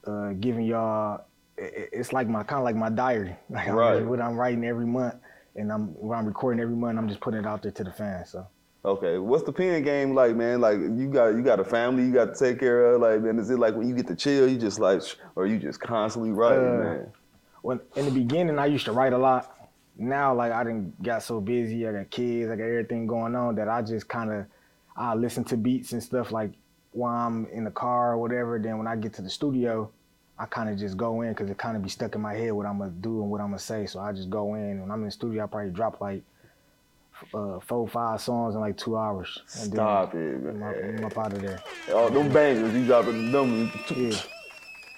uh, 0.06 0.34
giving 0.40 0.66
y'all. 0.66 1.22
It's 1.58 2.14
like 2.14 2.28
my 2.28 2.44
kind 2.44 2.60
of 2.60 2.66
like 2.66 2.76
my 2.76 2.90
diary. 2.90 3.36
Like 3.50 3.68
I'm- 3.68 3.76
Right. 3.76 4.06
what 4.06 4.22
I'm 4.22 4.36
writing 4.38 4.64
every 4.66 4.86
month, 4.86 5.16
and 5.56 5.72
I'm 5.72 5.88
what 5.96 6.16
I'm 6.18 6.26
recording 6.26 6.60
every 6.62 6.76
month. 6.76 6.98
I'm 6.98 7.08
just 7.08 7.20
putting 7.20 7.40
it 7.42 7.46
out 7.46 7.62
there 7.64 7.72
to 7.72 7.84
the 7.84 7.92
fans. 7.92 8.30
So. 8.30 8.48
Okay, 8.86 9.18
what's 9.18 9.44
the 9.44 9.52
pen 9.52 9.82
game 9.84 10.14
like, 10.14 10.36
man? 10.36 10.62
Like 10.62 10.78
you 10.80 11.10
got 11.12 11.30
you 11.30 11.42
got 11.42 11.60
a 11.60 11.66
family 11.66 12.04
you 12.04 12.14
got 12.14 12.34
to 12.34 12.40
take 12.40 12.60
care 12.60 12.94
of. 12.94 13.02
Like, 13.02 13.22
man, 13.22 13.38
is 13.40 13.50
it 13.50 13.58
like 13.60 13.76
when 13.76 13.90
you 13.90 13.96
get 13.96 14.08
to 14.08 14.16
chill, 14.16 14.48
you 14.48 14.58
just 14.58 14.80
like, 14.80 15.02
or 15.36 15.46
you 15.48 15.58
just 15.58 15.82
constantly 15.82 16.32
writing, 16.32 16.66
Uh, 16.80 16.84
man? 16.84 17.12
when 17.64 17.80
in 17.96 18.06
the 18.06 18.12
beginning 18.12 18.60
I 18.60 18.68
used 18.68 18.86
to 18.86 18.92
write 18.92 19.14
a 19.14 19.18
lot. 19.18 19.54
Now 20.00 20.36
like 20.36 20.52
I 20.52 20.64
didn't 20.64 21.02
got 21.02 21.24
so 21.24 21.42
busy, 21.42 21.88
I 21.88 21.92
got 21.92 22.12
kids, 22.12 22.52
I 22.52 22.56
got 22.56 22.66
everything 22.66 23.08
going 23.08 23.36
on 23.36 23.56
that 23.56 23.68
I 23.68 23.82
just 23.82 24.08
kind 24.08 24.32
of 24.32 24.46
I 24.96 25.16
listen 25.16 25.44
to 25.46 25.58
beats 25.58 25.92
and 25.92 26.02
stuff 26.04 26.32
like 26.32 26.52
while 26.98 27.28
I'm 27.28 27.46
in 27.48 27.64
the 27.64 27.72
car 27.72 28.14
or 28.14 28.18
whatever. 28.18 28.60
Then 28.60 28.78
when 28.78 28.88
I 28.88 28.96
get 28.96 29.14
to 29.14 29.22
the 29.22 29.30
studio, 29.30 29.90
I 30.40 30.46
kind 30.46 30.70
of 30.70 30.78
just 30.78 30.98
go 30.98 31.22
in 31.22 31.30
because 31.30 31.50
it 31.50 31.58
kind 31.58 31.78
of 31.78 31.84
be 31.84 31.90
stuck 31.90 32.16
in 32.16 32.22
my 32.22 32.34
head 32.34 32.52
what 32.52 32.66
I'm 32.66 32.80
gonna 32.80 32.92
do 32.92 33.22
and 33.22 33.30
what 33.30 33.40
I'm 33.40 33.48
gonna 33.48 33.60
say. 33.60 33.86
So 33.86 34.00
I 34.00 34.12
just 34.12 34.30
go 34.30 34.56
in. 34.56 34.82
When 34.82 34.92
I'm 34.92 35.00
in 35.00 35.06
the 35.06 35.12
studio, 35.12 35.44
I 35.44 35.48
probably 35.48 35.72
drop 35.72 36.02
like 36.02 36.24
uh, 37.34 37.60
four, 37.60 37.88
five 37.88 38.22
songs 38.22 38.56
in 38.56 38.62
like 38.62 38.78
two 38.78 38.98
hours. 38.98 39.42
And 39.60 39.74
Stop 39.74 40.14
then 40.14 40.22
it, 40.22 40.50
I'm, 40.50 40.60
man. 40.60 40.96
I'm 41.00 41.06
up 41.06 41.18
out 41.18 41.34
of 41.34 41.42
there. 41.42 41.62
Oh, 41.90 42.10
them 42.10 42.32
bangers, 42.32 42.74
you 42.74 42.86
dropping 42.86 43.32
them. 43.32 43.72
Yeah. 43.96 44.18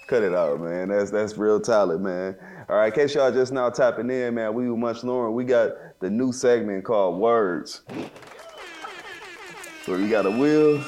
Cut 0.06 0.22
it 0.22 0.34
out, 0.34 0.60
man. 0.60 0.88
That's 0.88 1.10
that's 1.10 1.36
real 1.36 1.60
talent, 1.60 2.00
man. 2.00 2.36
All 2.68 2.76
right, 2.76 2.92
in 2.92 2.92
case 2.92 3.14
y'all 3.14 3.30
just 3.30 3.52
now 3.52 3.70
tapping 3.70 4.10
in, 4.10 4.34
man, 4.34 4.54
we 4.54 4.68
were 4.68 4.76
Munch 4.76 5.04
Lauren. 5.04 5.34
We 5.34 5.44
got 5.44 5.70
the 6.00 6.10
new 6.10 6.32
segment 6.32 6.84
called 6.84 7.18
Words. 7.20 7.82
So 9.86 9.96
we 9.96 10.08
got 10.08 10.26
a 10.26 10.30
wheel, 10.30 10.84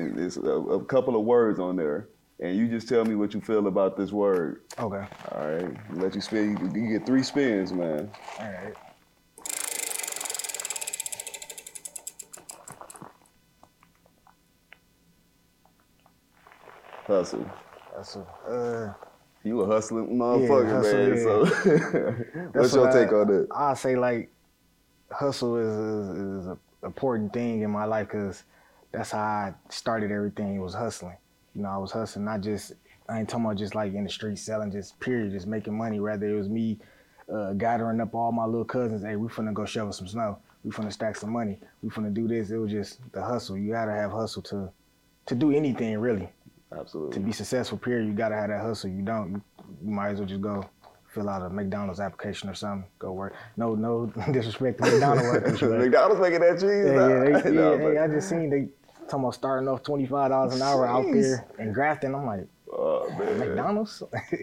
and 0.00 0.18
there's 0.18 0.36
a, 0.36 0.42
a 0.42 0.84
couple 0.84 1.16
of 1.16 1.24
words 1.24 1.58
on 1.60 1.76
there, 1.76 2.08
and 2.40 2.56
you 2.56 2.68
just 2.68 2.88
tell 2.88 3.04
me 3.04 3.14
what 3.14 3.34
you 3.34 3.40
feel 3.40 3.66
about 3.66 3.96
this 3.96 4.12
word. 4.12 4.62
Okay. 4.78 5.04
All 5.32 5.48
right, 5.48 5.76
let 5.94 6.14
you 6.14 6.20
spin. 6.20 6.56
You, 6.74 6.82
you 6.82 6.98
get 6.98 7.06
three 7.06 7.22
spins, 7.22 7.72
man. 7.72 8.10
All 8.38 8.46
right. 8.46 8.74
Hustle. 17.06 17.46
Hustle. 17.94 18.26
Uh, 18.48 18.92
You 19.42 19.60
a 19.62 19.66
hustling 19.66 20.08
motherfucker, 20.18 20.70
hustle, 20.70 20.92
man. 20.92 21.16
yeah. 21.16 21.22
So, 21.22 21.44
what's 22.60 22.74
your 22.74 22.84
what 22.86 22.92
take 22.92 23.12
I, 23.12 23.16
on 23.16 23.26
that? 23.28 23.48
I 23.54 23.74
say 23.74 23.96
like 23.96 24.30
hustle 25.10 25.56
is 25.56 25.68
is, 25.76 26.42
is 26.42 26.46
a 26.48 26.58
important 26.84 27.32
thing 27.32 27.62
in 27.62 27.70
my 27.70 27.84
life 27.84 28.08
because 28.08 28.44
that's 28.92 29.12
how 29.12 29.18
I 29.18 29.54
started 29.68 30.10
everything. 30.10 30.56
It 30.56 30.60
was 30.60 30.74
hustling. 30.74 31.16
You 31.54 31.62
know, 31.62 31.68
I 31.68 31.78
was 31.78 31.92
hustling, 31.92 32.24
not 32.24 32.40
just 32.40 32.72
I 33.10 33.18
ain't 33.18 33.28
talking 33.28 33.44
about 33.44 33.56
just 33.56 33.74
like 33.74 33.92
in 33.92 34.04
the 34.04 34.10
street 34.10 34.38
selling, 34.38 34.70
just 34.70 34.98
period, 35.00 35.32
just 35.32 35.46
making 35.46 35.76
money. 35.76 35.98
Rather, 35.98 36.28
it 36.28 36.36
was 36.38 36.48
me 36.48 36.78
uh, 37.32 37.52
gathering 37.54 38.00
up 38.00 38.14
all 38.14 38.30
my 38.30 38.44
little 38.44 38.64
cousins. 38.64 39.02
Hey, 39.02 39.16
we 39.16 39.28
finna 39.28 39.52
go 39.52 39.64
shovel 39.64 39.92
some 39.92 40.06
snow. 40.06 40.38
We 40.62 40.70
finna 40.70 40.92
stack 40.92 41.16
some 41.16 41.32
money. 41.32 41.58
We 41.82 41.90
finna 41.90 42.14
do 42.14 42.28
this. 42.28 42.50
It 42.50 42.58
was 42.58 42.70
just 42.70 43.00
the 43.12 43.22
hustle. 43.22 43.56
You 43.58 43.72
gotta 43.72 43.92
have 43.92 44.12
hustle 44.12 44.42
to 44.42 44.70
to 45.26 45.34
do 45.34 45.50
anything 45.50 45.98
really. 45.98 46.28
Absolutely. 46.72 47.14
To 47.14 47.20
be 47.20 47.32
successful, 47.32 47.78
period, 47.78 48.06
you 48.06 48.12
gotta 48.12 48.36
have 48.36 48.48
that 48.48 48.60
hustle. 48.60 48.90
You 48.90 49.02
don't, 49.02 49.32
you, 49.32 49.42
you 49.82 49.90
might 49.90 50.10
as 50.10 50.18
well 50.18 50.28
just 50.28 50.40
go 50.40 50.64
fill 51.12 51.28
out 51.28 51.42
a 51.42 51.50
McDonald's 51.50 51.98
application 51.98 52.48
or 52.48 52.54
something. 52.54 52.88
Go 53.00 53.12
work. 53.12 53.34
No, 53.56 53.74
no 53.74 54.06
disrespect 54.32 54.82
to 54.82 54.90
McDonald's 54.90 55.22
workers. 55.24 55.62
McDonald's 55.62 56.20
making 56.20 56.40
that 56.40 56.60
cheese. 56.60 56.86
yeah, 56.86 57.08
yeah, 57.08 57.40
they, 57.40 57.54
yeah, 57.54 57.76
hey, 57.76 57.98
I 57.98 58.06
just 58.06 58.28
seen 58.28 58.50
they 58.50 58.68
talking 59.10 59.24
about 59.24 59.34
starting 59.34 59.68
off 59.68 59.82
twenty 59.82 60.06
five 60.06 60.30
dollars 60.30 60.54
an 60.54 60.62
hour 60.62 60.86
out 60.86 61.04
Jeez. 61.06 61.22
there 61.22 61.46
and 61.58 61.74
grafting. 61.74 62.14
I'm 62.14 62.24
like, 62.26 62.46
Oh, 62.72 63.10
man. 63.18 63.38
McDonald's? 63.40 64.00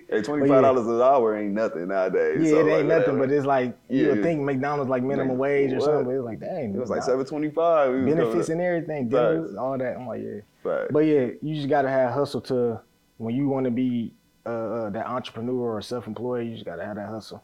Hey, 0.09 0.21
twenty 0.21 0.47
five 0.49 0.61
dollars 0.61 0.85
an 0.85 1.01
hour 1.01 1.37
ain't 1.37 1.53
nothing 1.53 1.87
nowadays. 1.87 2.39
yeah, 2.41 2.49
so 2.51 2.59
it 2.59 2.63
like, 2.65 2.73
ain't 2.79 2.87
nothing, 2.89 3.13
whatever. 3.17 3.27
but 3.27 3.31
it's 3.31 3.45
like 3.45 3.77
you 3.89 4.07
would 4.09 4.21
think 4.21 4.41
McDonald's 4.41 4.89
like 4.89 5.01
minimum 5.01 5.29
Like, 5.29 5.39
wage 5.39 5.71
or 5.71 5.77
what? 5.77 5.85
something. 5.85 6.03
But 6.05 6.11
it's 6.15 6.25
like, 6.25 6.39
dang, 6.41 6.75
It 6.75 6.79
was 6.79 6.89
like 6.89 7.03
seven 7.03 7.25
twenty 7.25 7.49
five. 7.49 8.05
benefits 8.05 8.49
and 8.49 8.59
everything, 8.59 9.09
Facts. 9.09 9.33
dinners, 9.33 9.55
all 9.55 9.77
that. 9.77 9.95
I'm 9.95 10.05
like, 10.07 10.21
yeah. 10.21 10.41
Facts. 10.61 10.89
But 10.91 10.99
yeah, 11.05 11.27
you 11.41 11.55
just 11.55 11.69
gotta 11.69 11.89
have 11.89 12.11
hustle 12.11 12.41
to 12.41 12.81
when 13.17 13.33
you 13.33 13.47
want 13.47 13.63
to 13.63 13.71
be 13.71 14.13
uh, 14.45 14.49
uh, 14.49 14.89
that 14.89 15.05
entrepreneur 15.07 15.77
or 15.77 15.81
self 15.81 16.05
employed. 16.05 16.47
You 16.47 16.53
just 16.55 16.65
gotta 16.65 16.83
have 16.85 16.97
that 16.97 17.07
hustle. 17.07 17.41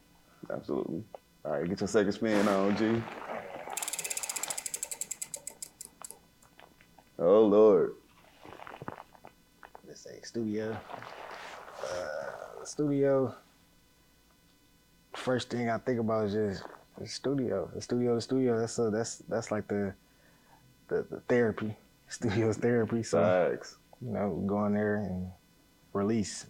Absolutely. 0.51 1.03
All 1.45 1.51
right, 1.53 1.67
get 1.69 1.79
your 1.79 1.87
second 1.87 2.11
spin 2.11 2.45
on, 2.49 2.75
G. 2.75 3.01
Oh 7.19 7.45
Lord. 7.45 7.93
Let's 9.87 10.01
say 10.01 10.19
studio. 10.23 10.75
Uh, 11.83 12.65
studio. 12.65 13.35
First 15.13 15.49
thing 15.49 15.69
I 15.69 15.77
think 15.77 15.99
about 15.99 16.25
is 16.25 16.33
just 16.33 16.63
the 16.97 17.07
studio. 17.07 17.69
The 17.73 17.81
studio, 17.81 18.15
the 18.15 18.21
studio. 18.21 18.59
That's 18.59 18.79
uh, 18.79 18.89
that's 18.89 19.17
that's 19.29 19.51
like 19.51 19.67
the 19.67 19.93
the, 20.87 21.05
the 21.09 21.19
therapy. 21.27 21.75
Studio's 22.07 22.57
therapy. 22.57 23.03
So 23.03 23.21
Facts. 23.21 23.77
you 24.01 24.11
know, 24.11 24.43
go 24.45 24.65
in 24.65 24.73
there 24.73 24.97
and 24.97 25.27
release, 25.93 26.47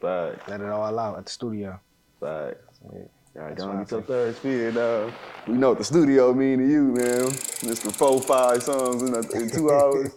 Facts. 0.00 0.48
let 0.48 0.60
it 0.60 0.68
all 0.68 0.98
out 0.98 1.18
at 1.18 1.26
the 1.26 1.32
studio. 1.32 1.80
Facts. 2.20 2.80
Yeah. 2.92 3.00
All 3.36 3.42
right, 3.42 3.50
That's 3.50 3.62
go 3.62 3.66
what 3.68 3.74
on 3.74 3.80
I 3.80 3.84
get 3.84 3.90
your 3.90 4.02
third 4.02 4.36
spin 4.36 4.74
now. 4.74 5.12
We 5.46 5.54
know 5.58 5.68
what 5.70 5.78
the 5.78 5.84
studio 5.84 6.32
mean 6.32 6.58
to 6.58 6.66
you, 6.66 6.82
man. 6.84 7.26
Mr. 7.66 7.92
Four, 7.92 8.20
five 8.22 8.62
songs 8.62 9.02
in, 9.02 9.14
a, 9.14 9.20
in 9.32 9.50
two 9.50 9.70
hours. 9.72 10.12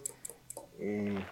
Yeah, 0.80 1.22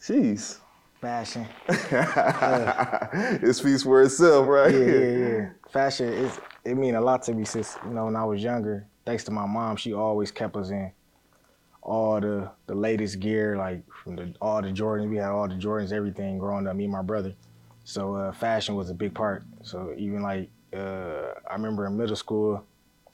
Jeez. 0.00 0.58
fashion. 1.00 1.46
it 1.68 3.54
speaks 3.56 3.82
for 3.82 4.02
itself, 4.02 4.46
right? 4.46 4.72
yeah, 4.72 4.80
yeah, 4.80 4.98
yeah. 5.38 5.48
Fashion 5.70 6.12
is 6.12 6.38
it 6.64 6.76
mean 6.76 6.94
a 6.94 7.00
lot 7.00 7.22
to 7.24 7.34
me 7.34 7.44
since 7.44 7.76
you 7.84 7.90
know 7.90 8.04
when 8.04 8.14
I 8.14 8.24
was 8.24 8.40
younger. 8.42 8.86
Thanks 9.04 9.24
to 9.24 9.32
my 9.32 9.46
mom, 9.46 9.76
she 9.76 9.92
always 9.92 10.30
kept 10.30 10.54
us 10.54 10.70
in 10.70 10.92
all 11.82 12.20
the 12.20 12.50
the 12.66 12.74
latest 12.74 13.18
gear, 13.18 13.56
like 13.56 13.82
from 14.04 14.14
the 14.14 14.32
all 14.40 14.62
the 14.62 14.68
Jordans. 14.68 15.10
We 15.10 15.16
had 15.16 15.30
all 15.30 15.48
the 15.48 15.54
Jordans, 15.56 15.92
everything 15.92 16.38
growing 16.38 16.68
up. 16.68 16.76
Me 16.76 16.84
and 16.84 16.92
my 16.92 17.02
brother. 17.02 17.34
So 17.82 18.14
uh, 18.14 18.32
fashion 18.32 18.76
was 18.76 18.90
a 18.90 18.94
big 18.94 19.14
part. 19.14 19.42
So 19.62 19.94
even 19.96 20.22
like 20.22 20.50
uh, 20.74 21.34
I 21.48 21.52
remember 21.54 21.86
in 21.86 21.96
middle 21.96 22.16
school, 22.16 22.64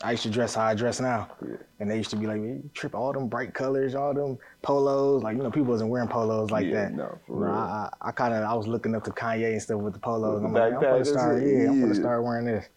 I 0.02 0.11
used 0.12 0.25
to 0.25 0.30
dress 0.30 0.54
how 0.54 0.64
I 0.64 0.75
dress 0.75 1.00
now, 1.00 1.28
Yeah. 1.40 1.56
and 1.80 1.90
they 1.90 1.96
used 1.96 2.11
to 2.11 2.16
be 2.16 2.26
like, 2.26 2.40
"Man, 2.40 2.62
you 2.64 2.70
trip 2.75 2.94
all 2.94 3.12
them 3.12 3.28
bright 3.28 3.54
colors, 3.54 3.94
all 3.94 4.12
them 4.12 4.38
polos." 4.62 5.23
Like 5.23 5.37
you 5.37 5.42
know, 5.42 5.50
people 5.50 5.68
wasn't 5.70 5.90
wearing 5.90 6.08
polos 6.08 6.50
like 6.50 6.66
Yeah, 6.66 6.73
that. 6.87 6.92
no, 6.94 7.18
for 7.26 7.44
real. 7.44 7.52
I, 7.54 7.88
I, 8.02 8.08
I 8.08 8.12
kind 8.12 8.34
of 8.34 8.42
I 8.42 8.54
was 8.54 8.66
looking 8.66 8.94
up 8.94 9.04
to 9.04 9.11
Kanye 9.11 9.52
and 9.52 9.62
stuff 9.62 9.80
with 9.80 9.94
the 9.94 10.00
polos. 10.00 10.42
With 10.42 10.46
I'm 10.46 10.52
like, 10.52 10.75
I'm 10.75 10.80
gonna 10.80 11.04
start, 11.04 11.42
it, 11.42 11.62
yeah, 11.62 11.70
I'm 11.70 11.80
gonna 11.80 11.94
start 11.94 12.23
wearing 12.25 12.44
this. 12.46 12.68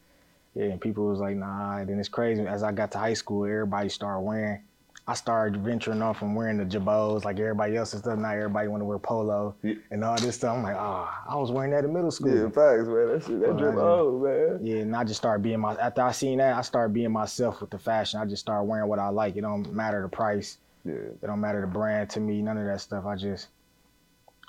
Yeah, 0.53 0.65
and 0.65 0.81
people 0.81 1.05
was 1.07 1.19
like, 1.19 1.35
nah. 1.35 1.83
Then 1.85 1.99
it's 1.99 2.09
crazy. 2.09 2.45
As 2.45 2.63
I 2.63 2.71
got 2.71 2.91
to 2.91 2.97
high 2.99 3.13
school, 3.13 3.45
everybody 3.45 3.89
started 3.89 4.21
wearing. 4.21 4.61
I 5.09 5.13
started 5.13 5.61
venturing 5.63 6.01
off 6.01 6.19
from 6.19 6.35
wearing 6.35 6.57
the 6.57 6.65
jabos 6.65 7.23
like 7.23 7.39
everybody 7.39 7.77
else 7.77 7.93
and 7.93 8.01
stuff. 8.03 8.19
Now 8.19 8.31
everybody 8.31 8.67
want 8.67 8.81
to 8.81 8.85
wear 8.85 8.99
polo 8.99 9.55
Yeah. 9.63 9.75
and 9.89 10.03
all 10.03 10.17
this 10.17 10.35
stuff. 10.35 10.57
I'm 10.57 10.63
like, 10.63 10.75
ah, 10.77 11.23
I 11.29 11.35
was 11.37 11.49
wearing 11.49 11.71
that 11.71 11.85
in 11.85 11.93
middle 11.93 12.11
school. 12.11 12.35
Yeah, 12.35 12.49
facts, 12.49 12.87
man. 12.89 13.07
That 13.07 13.23
shit, 13.25 13.39
that 13.39 13.55
drip 13.57 13.75
old, 13.75 14.21
man. 14.23 14.59
Yeah, 14.61 14.77
and 14.79 14.93
I 14.93 15.05
just 15.05 15.21
started 15.21 15.43
being 15.43 15.61
my. 15.61 15.75
After 15.75 16.01
I 16.01 16.11
seen 16.11 16.39
that, 16.39 16.55
I 16.57 16.61
started 16.61 16.93
being 16.93 17.11
myself 17.13 17.61
with 17.61 17.69
the 17.69 17.79
fashion. 17.79 18.19
I 18.19 18.25
just 18.25 18.41
started 18.41 18.65
wearing 18.65 18.89
what 18.89 18.99
I 18.99 19.07
like. 19.07 19.37
It 19.37 19.41
don't 19.41 19.71
matter 19.73 20.01
the 20.01 20.09
price. 20.09 20.57
Yeah, 20.83 20.93
It 20.95 21.21
don't 21.25 21.39
matter 21.39 21.61
the 21.61 21.67
brand 21.67 22.09
to 22.11 22.19
me. 22.19 22.41
None 22.41 22.57
of 22.57 22.65
that 22.65 22.81
stuff. 22.81 23.05
I 23.05 23.15
just, 23.15 23.47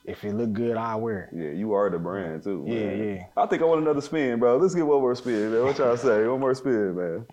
if 0.05 0.25
it 0.25 0.35
look 0.35 0.53
good, 0.53 0.77
I 0.77 0.97
wear 0.97 1.31
it. 1.33 1.37
yeah, 1.37 1.51
you 1.51 1.73
are 1.75 1.89
the 1.89 1.99
brand 2.01 2.43
too. 2.43 2.65
Yeah, 2.67 2.91
yeah. 2.93 3.25
I 3.37 3.47
think 3.47 3.63
I 3.63 3.65
want 3.65 3.83
another 3.83 4.01
spin, 4.01 4.41
bro. 4.41 4.57
Let's 4.57 4.75
get 4.75 4.85
one 4.87 5.01
more 5.03 5.15
spin, 5.15 5.53
man. 5.53 5.63
What 5.63 5.79
y'all 5.79 5.97
say? 5.97 6.27
One 6.27 6.41
more 6.41 6.55
spin, 6.55 6.97
man. 6.97 7.27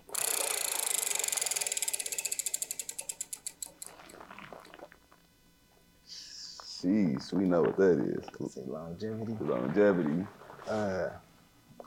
Jeez, 6.82 7.32
we 7.32 7.44
know 7.44 7.62
what 7.62 7.76
that 7.76 7.98
is. 8.00 8.52
Say 8.52 8.62
longevity. 8.66 9.36
Longevity. 9.40 10.26
Uh, 10.68 11.08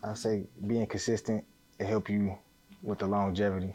I 0.03 0.13
say 0.13 0.43
being 0.65 0.87
consistent 0.87 1.43
it 1.79 1.85
help 1.85 2.09
you 2.09 2.37
with 2.81 2.99
the 2.99 3.07
longevity. 3.07 3.73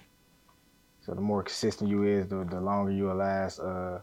So 1.02 1.14
the 1.14 1.20
more 1.20 1.42
consistent 1.42 1.90
you 1.90 2.02
is, 2.04 2.26
the 2.28 2.44
the 2.44 2.60
longer 2.60 2.90
you 2.90 3.04
will 3.04 3.16
last. 3.16 3.60
Uh, 3.60 4.00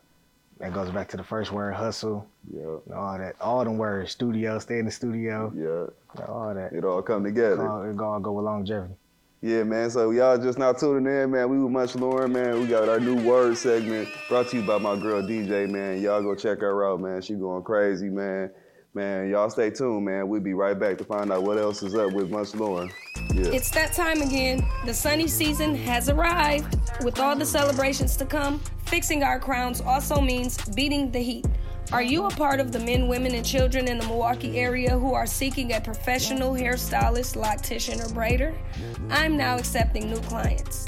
that 0.59 0.73
goes 0.73 0.91
back 0.91 1.07
to 1.09 1.17
the 1.17 1.23
first 1.23 1.51
word, 1.51 1.73
hustle. 1.73 2.27
Yeah, 2.53 2.61
You 2.61 2.83
know, 2.87 2.95
all 2.95 3.17
that, 3.17 3.35
all 3.41 3.63
them 3.63 3.79
words, 3.79 4.11
studio, 4.11 4.59
stay 4.59 4.77
in 4.77 4.85
the 4.85 4.91
studio, 4.91 5.51
yeah. 5.55 5.61
you 5.63 5.91
know, 6.19 6.25
all 6.27 6.53
that. 6.53 6.71
It 6.71 6.85
all 6.85 7.01
come 7.01 7.23
together. 7.23 7.67
All, 7.67 7.83
it 7.83 7.99
all 7.99 8.19
go 8.19 8.31
with 8.33 8.45
longevity. 8.45 8.93
Yeah, 9.43 9.63
man. 9.63 9.89
So 9.89 10.11
y'all 10.11 10.37
just 10.37 10.59
now 10.59 10.71
tuning 10.71 11.11
in, 11.11 11.31
man. 11.31 11.49
We 11.49 11.57
with 11.57 11.71
Munch 11.71 11.95
Lauren, 11.95 12.31
man. 12.31 12.61
We 12.61 12.67
got 12.67 12.87
our 12.87 12.99
new 12.99 13.15
word 13.23 13.57
segment 13.57 14.07
brought 14.29 14.49
to 14.49 14.57
you 14.57 14.63
by 14.63 14.77
my 14.77 14.95
girl 14.95 15.23
DJ, 15.23 15.67
man. 15.67 15.99
Y'all 15.99 16.21
go 16.21 16.35
check 16.35 16.59
her 16.59 16.87
out, 16.87 16.99
man. 16.99 17.23
She 17.23 17.33
going 17.33 17.63
crazy, 17.63 18.07
man. 18.07 18.51
Man, 18.93 19.29
y'all 19.29 19.49
stay 19.49 19.71
tuned, 19.71 20.05
man. 20.05 20.27
We'll 20.27 20.41
be 20.41 20.53
right 20.53 20.77
back 20.77 20.99
to 20.99 21.05
find 21.05 21.31
out 21.31 21.41
what 21.41 21.57
else 21.57 21.81
is 21.81 21.95
up 21.95 22.11
with 22.11 22.29
Munch 22.29 22.53
Lauren. 22.53 22.91
Yeah. 23.33 23.47
It's 23.47 23.71
that 23.71 23.93
time 23.93 24.21
again. 24.21 24.63
The 24.85 24.93
sunny 24.93 25.27
season 25.27 25.73
has 25.75 26.07
arrived. 26.07 26.77
With 27.03 27.19
all 27.19 27.35
the 27.35 27.45
celebrations 27.45 28.15
to 28.17 28.25
come, 28.25 28.59
fixing 28.85 29.23
our 29.23 29.39
crowns 29.39 29.81
also 29.81 30.21
means 30.21 30.57
beating 30.75 31.09
the 31.09 31.19
heat. 31.19 31.47
Are 31.91 32.01
you 32.01 32.25
a 32.25 32.29
part 32.29 32.61
of 32.61 32.71
the 32.71 32.79
men, 32.79 33.09
women, 33.09 33.35
and 33.35 33.45
children 33.45 33.89
in 33.89 33.97
the 33.97 34.05
Milwaukee 34.05 34.57
area 34.57 34.97
who 34.97 35.13
are 35.13 35.25
seeking 35.25 35.73
a 35.73 35.81
professional 35.81 36.53
hairstylist, 36.53 37.35
loctician, 37.35 37.99
or 37.99 38.07
braider? 38.13 38.55
I'm 39.09 39.35
now 39.35 39.57
accepting 39.57 40.09
new 40.09 40.21
clients. 40.21 40.85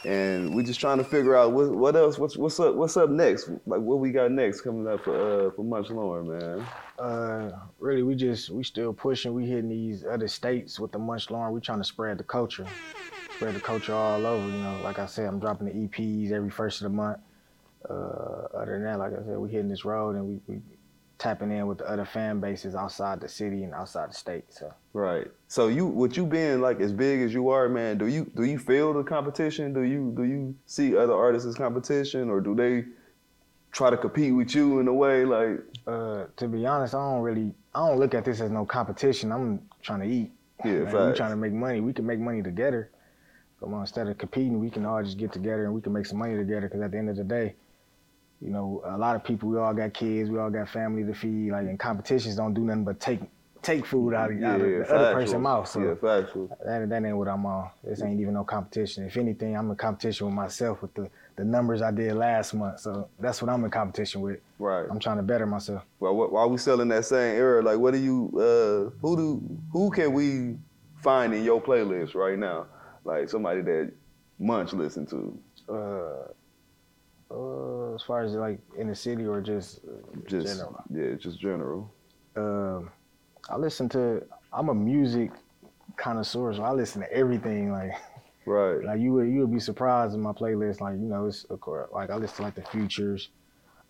and 0.04 0.54
we 0.54 0.62
just 0.62 0.78
trying 0.80 0.98
to 0.98 1.04
figure 1.04 1.34
out 1.34 1.52
what 1.52 1.70
what 1.70 1.96
else 1.96 2.18
what's 2.18 2.36
what's 2.36 2.58
up 2.58 2.74
what's 2.74 2.96
up 2.96 3.10
next 3.10 3.50
like 3.66 3.80
what 3.80 3.98
we 3.98 4.10
got 4.10 4.30
next 4.32 4.62
coming 4.62 4.88
up 4.88 5.04
for 5.04 5.14
uh 5.14 5.50
for 5.50 5.62
Munch 5.62 5.90
Lauren 5.90 6.28
man. 6.28 6.66
Uh, 6.98 7.50
really, 7.78 8.02
we 8.02 8.14
just 8.14 8.50
we 8.50 8.62
still 8.62 8.92
pushing. 8.92 9.32
We 9.32 9.46
hitting 9.46 9.70
these 9.70 10.04
other 10.04 10.28
states 10.28 10.78
with 10.78 10.92
the 10.92 10.98
Munch 10.98 11.30
Lauren. 11.30 11.54
We 11.54 11.60
trying 11.60 11.78
to 11.80 11.84
spread 11.84 12.18
the 12.18 12.24
culture, 12.24 12.66
spread 13.34 13.54
the 13.54 13.60
culture 13.60 13.94
all 13.94 14.26
over. 14.26 14.46
You 14.46 14.62
know, 14.62 14.78
like 14.84 14.98
I 14.98 15.06
said, 15.06 15.26
I'm 15.26 15.38
dropping 15.38 15.68
the 15.68 15.88
EPs 15.88 16.32
every 16.32 16.50
first 16.50 16.82
of 16.82 16.84
the 16.84 16.96
month. 16.96 17.18
Uh, 17.88 17.92
other 18.54 18.72
than 18.72 18.84
that, 18.84 18.98
like 18.98 19.12
I 19.12 19.24
said, 19.24 19.38
we're 19.38 19.48
hitting 19.48 19.68
this 19.68 19.84
road 19.84 20.16
and 20.16 20.26
we, 20.26 20.40
we 20.46 20.60
tapping 21.18 21.50
in 21.50 21.66
with 21.66 21.78
the 21.78 21.88
other 21.88 22.04
fan 22.04 22.40
bases 22.40 22.74
outside 22.74 23.20
the 23.20 23.28
city 23.28 23.62
and 23.62 23.74
outside 23.74 24.10
the 24.10 24.14
state. 24.14 24.44
So 24.48 24.72
Right. 24.92 25.28
So 25.48 25.68
you 25.68 25.86
with 25.86 26.16
you 26.16 26.26
being 26.26 26.60
like 26.60 26.80
as 26.80 26.92
big 26.92 27.20
as 27.20 27.32
you 27.32 27.50
are, 27.50 27.68
man, 27.68 27.98
do 27.98 28.06
you 28.06 28.30
do 28.34 28.44
you 28.44 28.58
feel 28.58 28.92
the 28.92 29.04
competition? 29.04 29.72
Do 29.72 29.82
you 29.82 30.12
do 30.16 30.24
you 30.24 30.54
see 30.66 30.96
other 30.96 31.14
artists 31.14 31.46
as 31.46 31.54
competition 31.54 32.28
or 32.30 32.40
do 32.40 32.54
they 32.54 32.84
try 33.72 33.90
to 33.90 33.96
compete 33.96 34.34
with 34.34 34.54
you 34.54 34.80
in 34.80 34.88
a 34.88 34.92
way 34.94 35.24
like 35.24 35.60
uh, 35.86 36.24
to 36.36 36.48
be 36.48 36.66
honest, 36.66 36.94
I 36.94 36.98
don't 36.98 37.22
really 37.22 37.52
I 37.74 37.86
don't 37.86 37.98
look 37.98 38.14
at 38.14 38.24
this 38.24 38.40
as 38.40 38.50
no 38.50 38.64
competition. 38.64 39.30
I'm 39.30 39.60
trying 39.82 40.00
to 40.00 40.06
eat. 40.06 40.32
Yeah, 40.64 40.72
Man, 40.72 40.84
we 40.84 40.90
facts. 40.92 41.16
trying 41.18 41.30
to 41.30 41.36
make 41.36 41.52
money. 41.52 41.80
We 41.80 41.92
can 41.92 42.06
make 42.06 42.18
money 42.18 42.42
together. 42.42 42.90
Come 43.60 43.74
on, 43.74 43.82
instead 43.82 44.08
of 44.08 44.16
competing, 44.16 44.58
we 44.58 44.70
can 44.70 44.86
all 44.86 45.02
just 45.02 45.18
get 45.18 45.32
together 45.32 45.64
and 45.66 45.74
we 45.74 45.80
can 45.82 45.92
make 45.92 46.06
some 46.06 46.18
money 46.18 46.34
together. 46.36 46.62
Because 46.62 46.80
at 46.80 46.90
the 46.90 46.98
end 46.98 47.10
of 47.10 47.16
the 47.16 47.24
day, 47.24 47.54
you 48.40 48.50
know, 48.50 48.82
a 48.86 48.96
lot 48.96 49.16
of 49.16 49.24
people, 49.24 49.48
we 49.48 49.58
all 49.58 49.74
got 49.74 49.92
kids, 49.92 50.30
we 50.30 50.38
all 50.38 50.50
got 50.50 50.68
family 50.68 51.04
to 51.04 51.14
feed. 51.14 51.52
Like, 51.52 51.66
and 51.66 51.78
competitions 51.78 52.36
don't 52.36 52.54
do 52.54 52.62
nothing 52.62 52.84
but 52.84 53.00
take 53.00 53.20
take 53.62 53.84
food 53.84 54.14
out 54.14 54.30
of, 54.30 54.42
out 54.42 54.60
of 54.60 54.66
the 54.66 54.94
other 54.94 55.14
person's 55.14 55.42
mouth. 55.42 55.68
So 55.68 55.80
yeah, 55.80 55.94
factual. 55.94 56.48
that, 56.64 56.88
that 56.88 57.04
ain't 57.04 57.16
what 57.16 57.28
I'm 57.28 57.44
on. 57.44 57.68
This 57.84 58.02
ain't 58.02 58.18
even 58.18 58.32
no 58.32 58.42
competition. 58.42 59.04
If 59.04 59.18
anything, 59.18 59.54
I'm 59.54 59.70
in 59.70 59.76
competition 59.76 60.26
with 60.26 60.34
myself 60.34 60.80
with 60.80 60.94
the, 60.94 61.10
the 61.36 61.44
numbers 61.44 61.82
I 61.82 61.90
did 61.90 62.14
last 62.14 62.54
month. 62.54 62.80
So 62.80 63.08
that's 63.18 63.42
what 63.42 63.50
I'm 63.50 63.62
in 63.62 63.70
competition 63.70 64.22
with. 64.22 64.40
Right. 64.58 64.86
I'm 64.90 64.98
trying 64.98 65.18
to 65.18 65.22
better 65.22 65.44
myself. 65.44 65.82
Well, 65.98 66.14
wh- 66.14 66.32
while 66.32 66.48
we 66.48 66.56
still 66.56 66.80
in 66.80 66.88
that 66.88 67.04
same 67.04 67.36
era, 67.36 67.62
like, 67.62 67.78
what 67.78 67.92
do 67.92 67.98
you, 67.98 68.30
uh, 68.36 68.96
who 69.02 69.16
do, 69.16 69.58
who 69.72 69.90
can 69.90 70.14
we 70.14 70.56
find 71.02 71.34
in 71.34 71.44
your 71.44 71.60
playlist 71.60 72.14
right 72.14 72.38
now? 72.38 72.66
Like 73.04 73.28
somebody 73.28 73.60
that 73.60 73.92
Munch 74.38 74.72
listen 74.72 75.04
to, 75.06 75.38
Uh, 75.68 76.32
uh, 77.30 77.94
as 77.94 78.02
far 78.02 78.22
as 78.22 78.32
like 78.34 78.60
in 78.76 78.88
the 78.88 78.94
city 78.94 79.26
or 79.26 79.40
just 79.40 79.80
uh, 79.84 80.16
just 80.26 80.46
general. 80.46 80.84
yeah, 80.92 81.14
just 81.14 81.40
general. 81.40 81.92
Um, 82.36 82.90
I 83.48 83.56
listen 83.56 83.88
to. 83.90 84.22
I'm 84.52 84.68
a 84.68 84.74
music 84.74 85.30
connoisseur, 85.96 86.54
so 86.54 86.62
I 86.62 86.72
listen 86.72 87.02
to 87.02 87.12
everything. 87.12 87.72
Like, 87.72 87.92
Right. 88.46 88.82
like 88.84 89.00
you 89.00 89.12
would 89.12 89.28
you 89.28 89.40
would 89.40 89.52
be 89.52 89.60
surprised 89.60 90.14
in 90.14 90.20
my 90.20 90.32
playlist. 90.32 90.80
Like, 90.80 90.94
you 90.94 91.06
know, 91.08 91.26
it's 91.26 91.44
of 91.44 91.60
course, 91.60 91.88
like 91.92 92.10
I 92.10 92.16
listen 92.16 92.36
to 92.38 92.42
like 92.42 92.54
the 92.54 92.62
Futures. 92.62 93.28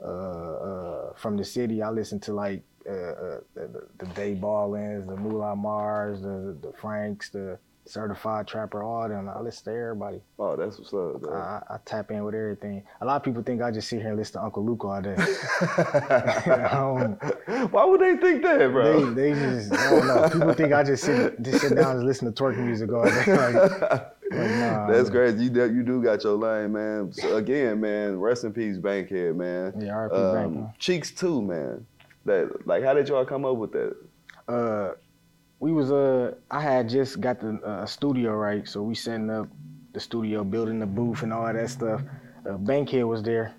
Uh, 0.02 0.06
uh, 0.06 1.12
from 1.14 1.36
the 1.36 1.44
city, 1.44 1.82
I 1.82 1.90
listen 1.90 2.18
to 2.20 2.32
like 2.32 2.62
uh, 2.88 2.92
uh, 2.92 3.40
the, 3.54 3.86
the 3.98 4.06
Day 4.14 4.34
Ballins, 4.34 5.06
the 5.06 5.14
Moolah 5.16 5.54
Mars, 5.54 6.22
the 6.22 6.56
the 6.62 6.72
Franks, 6.80 7.28
the 7.30 7.58
Certified 7.86 8.46
Trapper, 8.46 8.82
all 8.82 9.08
them. 9.08 9.28
I 9.28 9.40
listen 9.40 9.64
to 9.64 9.70
everybody. 9.70 10.20
Oh, 10.38 10.54
that's 10.54 10.78
what's 10.78 10.92
up. 10.92 11.32
I, 11.32 11.62
I 11.70 11.76
tap 11.84 12.10
in 12.10 12.22
with 12.24 12.34
everything. 12.34 12.84
A 13.00 13.04
lot 13.04 13.16
of 13.16 13.22
people 13.22 13.42
think 13.42 13.62
I 13.62 13.70
just 13.70 13.88
sit 13.88 14.00
here 14.00 14.10
and 14.10 14.18
listen 14.18 14.34
to 14.34 14.44
Uncle 14.44 14.64
Luke 14.64 14.84
all 14.84 15.00
day. 15.00 15.14
Why 17.70 17.84
would 17.84 18.00
they 18.00 18.16
think 18.16 18.42
that, 18.42 18.70
bro? 18.70 19.14
they, 19.14 19.32
they 19.32 19.40
just 19.40 19.72
I 19.72 19.90
don't 19.90 20.06
know. 20.06 20.28
People 20.28 20.52
think 20.52 20.72
I 20.72 20.84
just 20.84 21.04
sit 21.04 21.40
just 21.42 21.62
sit 21.62 21.74
down 21.74 21.96
and 21.96 22.06
listen 22.06 22.32
to 22.32 22.42
twerk 22.42 22.56
music 22.58 22.92
all 22.92 23.04
day. 23.04 23.10
Like, 23.40 23.54
like, 24.32 24.50
nah, 24.50 24.86
That's 24.86 25.08
man. 25.08 25.12
crazy. 25.12 25.44
You 25.44 25.50
do, 25.50 25.74
you 25.74 25.82
do 25.82 26.02
got 26.02 26.22
your 26.22 26.36
lane, 26.36 26.72
man. 26.72 27.12
So 27.12 27.36
again, 27.36 27.80
man, 27.80 28.20
rest 28.20 28.44
in 28.44 28.52
peace, 28.52 28.78
Bankhead, 28.78 29.34
man. 29.34 29.72
Yeah, 29.80 29.94
R.I.P. 29.94 30.14
Um, 30.14 30.32
Bank, 30.32 30.54
man. 30.54 30.72
Cheeks 30.78 31.10
too, 31.10 31.42
man. 31.42 31.86
That 32.26 32.66
like, 32.66 32.84
how 32.84 32.94
did 32.94 33.08
y'all 33.08 33.24
come 33.24 33.44
up 33.44 33.56
with 33.56 33.72
that? 33.72 33.96
Uh, 34.46 34.92
we 35.60 35.72
was 35.72 35.92
uh, 35.92 36.34
I 36.50 36.60
had 36.60 36.88
just 36.88 37.20
got 37.20 37.40
the 37.40 37.60
uh, 37.62 37.86
studio 37.86 38.32
right, 38.32 38.66
so 38.66 38.82
we 38.82 38.94
setting 38.94 39.30
up 39.30 39.46
the 39.92 40.00
studio, 40.00 40.42
building 40.42 40.80
the 40.80 40.86
booth 40.86 41.22
and 41.22 41.32
all 41.32 41.52
that 41.52 41.70
stuff. 41.70 42.00
Uh, 42.48 42.56
Bankhead 42.56 43.04
was 43.04 43.22
there, 43.22 43.54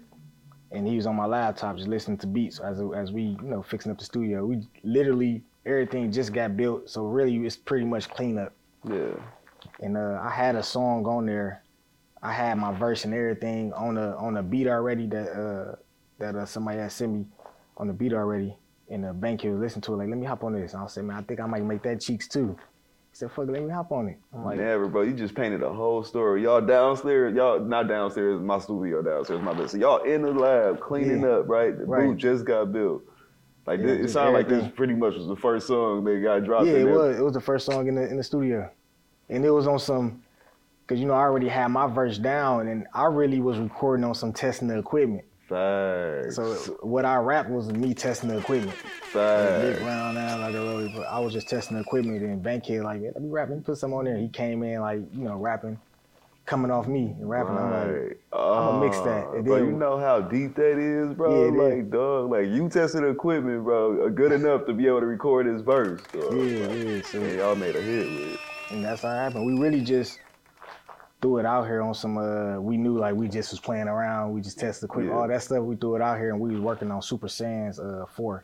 and 0.71 0.87
he 0.87 0.95
was 0.95 1.05
on 1.05 1.15
my 1.15 1.27
laptop 1.27 1.77
just 1.77 1.87
listening 1.87 2.17
to 2.17 2.27
beats 2.27 2.59
as 2.59 2.81
as 2.95 3.11
we 3.11 3.21
you 3.21 3.43
know 3.43 3.61
fixing 3.61 3.91
up 3.91 3.99
the 3.99 4.05
studio. 4.05 4.45
We 4.45 4.67
literally 4.83 5.43
everything 5.65 6.11
just 6.11 6.33
got 6.33 6.57
built, 6.57 6.89
so 6.89 7.05
really 7.05 7.37
it's 7.45 7.55
pretty 7.55 7.85
much 7.85 8.09
cleanup. 8.09 8.53
Yeah. 8.89 9.13
and 9.79 9.95
uh, 9.95 10.19
I 10.23 10.31
had 10.31 10.55
a 10.55 10.63
song 10.63 11.05
on 11.05 11.27
there. 11.27 11.63
I 12.23 12.33
had 12.33 12.57
my 12.57 12.71
verse 12.71 13.05
and 13.05 13.13
everything 13.13 13.73
on 13.73 13.95
the 13.95 14.15
on 14.17 14.33
the 14.33 14.41
beat 14.41 14.67
already 14.67 15.05
that 15.07 15.29
uh, 15.31 15.75
that 16.17 16.35
uh, 16.35 16.45
somebody 16.47 16.79
had 16.79 16.91
sent 16.91 17.13
me 17.13 17.25
on 17.77 17.87
the 17.87 17.93
beat 17.93 18.13
already. 18.13 18.55
And 18.91 19.05
the 19.05 19.13
bank 19.13 19.43
was 19.43 19.57
listen 19.57 19.81
to 19.83 19.93
it 19.93 19.97
like, 19.97 20.09
let 20.09 20.17
me 20.17 20.25
hop 20.27 20.43
on 20.43 20.53
this. 20.53 20.73
And 20.73 20.83
I 20.83 20.87
said, 20.87 21.05
man, 21.05 21.17
I 21.17 21.21
think 21.21 21.39
I 21.39 21.45
might 21.45 21.63
make 21.63 21.81
that 21.83 22.01
cheeks 22.01 22.27
too. 22.27 22.57
He 22.59 23.15
said, 23.15 23.31
fuck 23.31 23.47
it, 23.47 23.51
let 23.51 23.63
me 23.63 23.69
hop 23.71 23.91
on 23.91 24.09
it. 24.09 24.19
I'm 24.33 24.43
like, 24.43 24.57
Never, 24.59 24.87
bro. 24.87 25.03
You 25.03 25.13
just 25.13 25.33
painted 25.33 25.63
a 25.63 25.71
whole 25.73 26.03
story. 26.03 26.43
Y'all 26.43 26.61
downstairs, 26.61 27.33
y'all 27.35 27.59
not 27.59 27.87
downstairs, 27.87 28.41
my 28.41 28.59
studio 28.59 29.01
downstairs, 29.01 29.41
my 29.41 29.53
bad. 29.53 29.69
So 29.69 29.77
y'all 29.77 30.03
in 30.03 30.21
the 30.21 30.31
lab 30.31 30.81
cleaning 30.81 31.21
Yeah. 31.21 31.27
up, 31.29 31.47
right? 31.49 31.77
The 31.77 31.85
Right. 31.85 32.07
booth 32.07 32.17
just 32.17 32.43
got 32.45 32.71
built. 32.73 33.03
Like 33.65 33.79
Yeah, 33.79 33.87
this, 33.87 34.09
it 34.09 34.13
sounded 34.13 34.31
like 34.33 34.49
this 34.49 34.67
pretty 34.75 34.93
much 34.93 35.15
was 35.15 35.27
the 35.27 35.35
first 35.37 35.67
song 35.67 36.03
they 36.03 36.19
got 36.19 36.43
dropped. 36.43 36.67
yeah, 36.67 36.73
in 36.73 36.81
it 36.81 36.85
there. 36.85 36.97
was. 36.97 37.17
It 37.19 37.23
was 37.23 37.33
the 37.33 37.41
first 37.41 37.65
song 37.65 37.87
in 37.87 37.95
the 37.95 38.09
in 38.09 38.17
the 38.17 38.23
studio, 38.23 38.69
and 39.29 39.45
it 39.45 39.51
was 39.51 39.67
on 39.67 39.79
some, 39.79 40.23
cause 40.87 40.99
you 40.99 41.05
know 41.05 41.13
I 41.13 41.19
already 41.21 41.47
had 41.47 41.67
my 41.67 41.87
verse 41.87 42.17
down, 42.17 42.67
and 42.67 42.87
I 42.93 43.05
really 43.05 43.39
was 43.39 43.57
recording 43.59 44.03
on 44.03 44.15
some 44.15 44.33
testing 44.33 44.67
the 44.67 44.79
equipment. 44.79 45.25
Facts. 45.51 46.35
So 46.37 46.77
what 46.81 47.03
I 47.03 47.17
rapped 47.17 47.49
was 47.49 47.69
me 47.71 47.93
testing 47.93 48.29
the 48.29 48.37
equipment. 48.37 48.73
Facts. 48.73 49.61
Big 49.79 49.81
round 49.85 50.15
like 50.15 50.55
a 50.55 50.91
but 50.95 51.03
I 51.07 51.19
was 51.19 51.33
just 51.33 51.49
testing 51.49 51.75
the 51.75 51.83
equipment 51.83 52.21
and 52.23 52.41
Bankhead 52.41 52.83
like, 52.83 53.01
let 53.01 53.21
me 53.21 53.29
rap, 53.29 53.49
let 53.49 53.57
me 53.57 53.63
put 53.63 53.77
some 53.77 53.93
on 53.93 54.05
there. 54.05 54.17
He 54.17 54.27
came 54.29 54.63
in 54.63 54.81
like, 54.81 54.99
you 55.13 55.23
know, 55.23 55.35
rapping, 55.35 55.77
coming 56.45 56.71
off 56.71 56.87
me 56.87 57.15
and 57.19 57.29
rapping. 57.29 57.57
I'm 57.57 57.71
like, 57.71 57.87
Right. 58.01 58.17
I'ma 58.33 58.79
mix 58.79 58.97
that. 59.01 59.25
Ah, 59.27 59.33
And 59.33 59.45
bro, 59.45 59.55
then- 59.57 59.65
you 59.67 59.71
know 59.73 59.97
how 59.99 60.21
deep 60.21 60.55
that 60.55 60.77
is, 60.79 61.13
bro. 61.15 61.45
Yeah, 61.53 61.61
like, 61.63 61.73
is. 61.85 61.91
dog, 61.91 62.31
like 62.31 62.47
you 62.47 62.69
tested 62.69 63.03
the 63.03 63.07
equipment, 63.07 63.63
bro, 63.63 64.05
uh, 64.05 64.09
good 64.09 64.31
enough 64.31 64.65
to 64.67 64.73
be 64.73 64.87
able 64.87 65.01
to 65.01 65.05
record 65.05 65.45
his 65.45 65.61
verse. 65.61 66.01
Dog. 66.13 66.33
yeah, 66.33 66.67
yeah. 66.71 67.01
So 67.03 67.19
And 67.21 67.37
y'all 67.37 67.55
made 67.55 67.75
a 67.75 67.81
hit 67.81 68.05
with 68.09 68.33
it. 68.33 68.39
and 68.71 68.83
that's 68.85 69.01
how 69.01 69.09
it 69.09 69.17
happened. 69.17 69.45
We 69.45 69.59
really 69.59 69.81
just 69.81 70.19
threw 71.21 71.37
it 71.37 71.45
out 71.45 71.65
here 71.65 71.81
on 71.81 71.93
some. 71.93 72.17
uh 72.17 72.59
We 72.59 72.77
knew 72.77 72.97
like 72.97 73.15
we 73.15 73.27
just 73.27 73.51
was 73.51 73.59
playing 73.59 73.87
around. 73.87 74.33
We 74.33 74.41
just 74.41 74.59
tested 74.59 74.85
equipment, 74.89 75.13
Yeah. 75.15 75.21
all 75.21 75.27
that 75.27 75.41
stuff. 75.43 75.63
We 75.63 75.75
threw 75.75 75.95
it 75.95 76.01
out 76.01 76.17
here 76.17 76.31
and 76.31 76.39
we 76.39 76.51
was 76.51 76.59
working 76.59 76.91
on 76.91 77.01
Super 77.01 77.27
Sans 77.27 77.79
uh 77.79 78.05
four. 78.15 78.43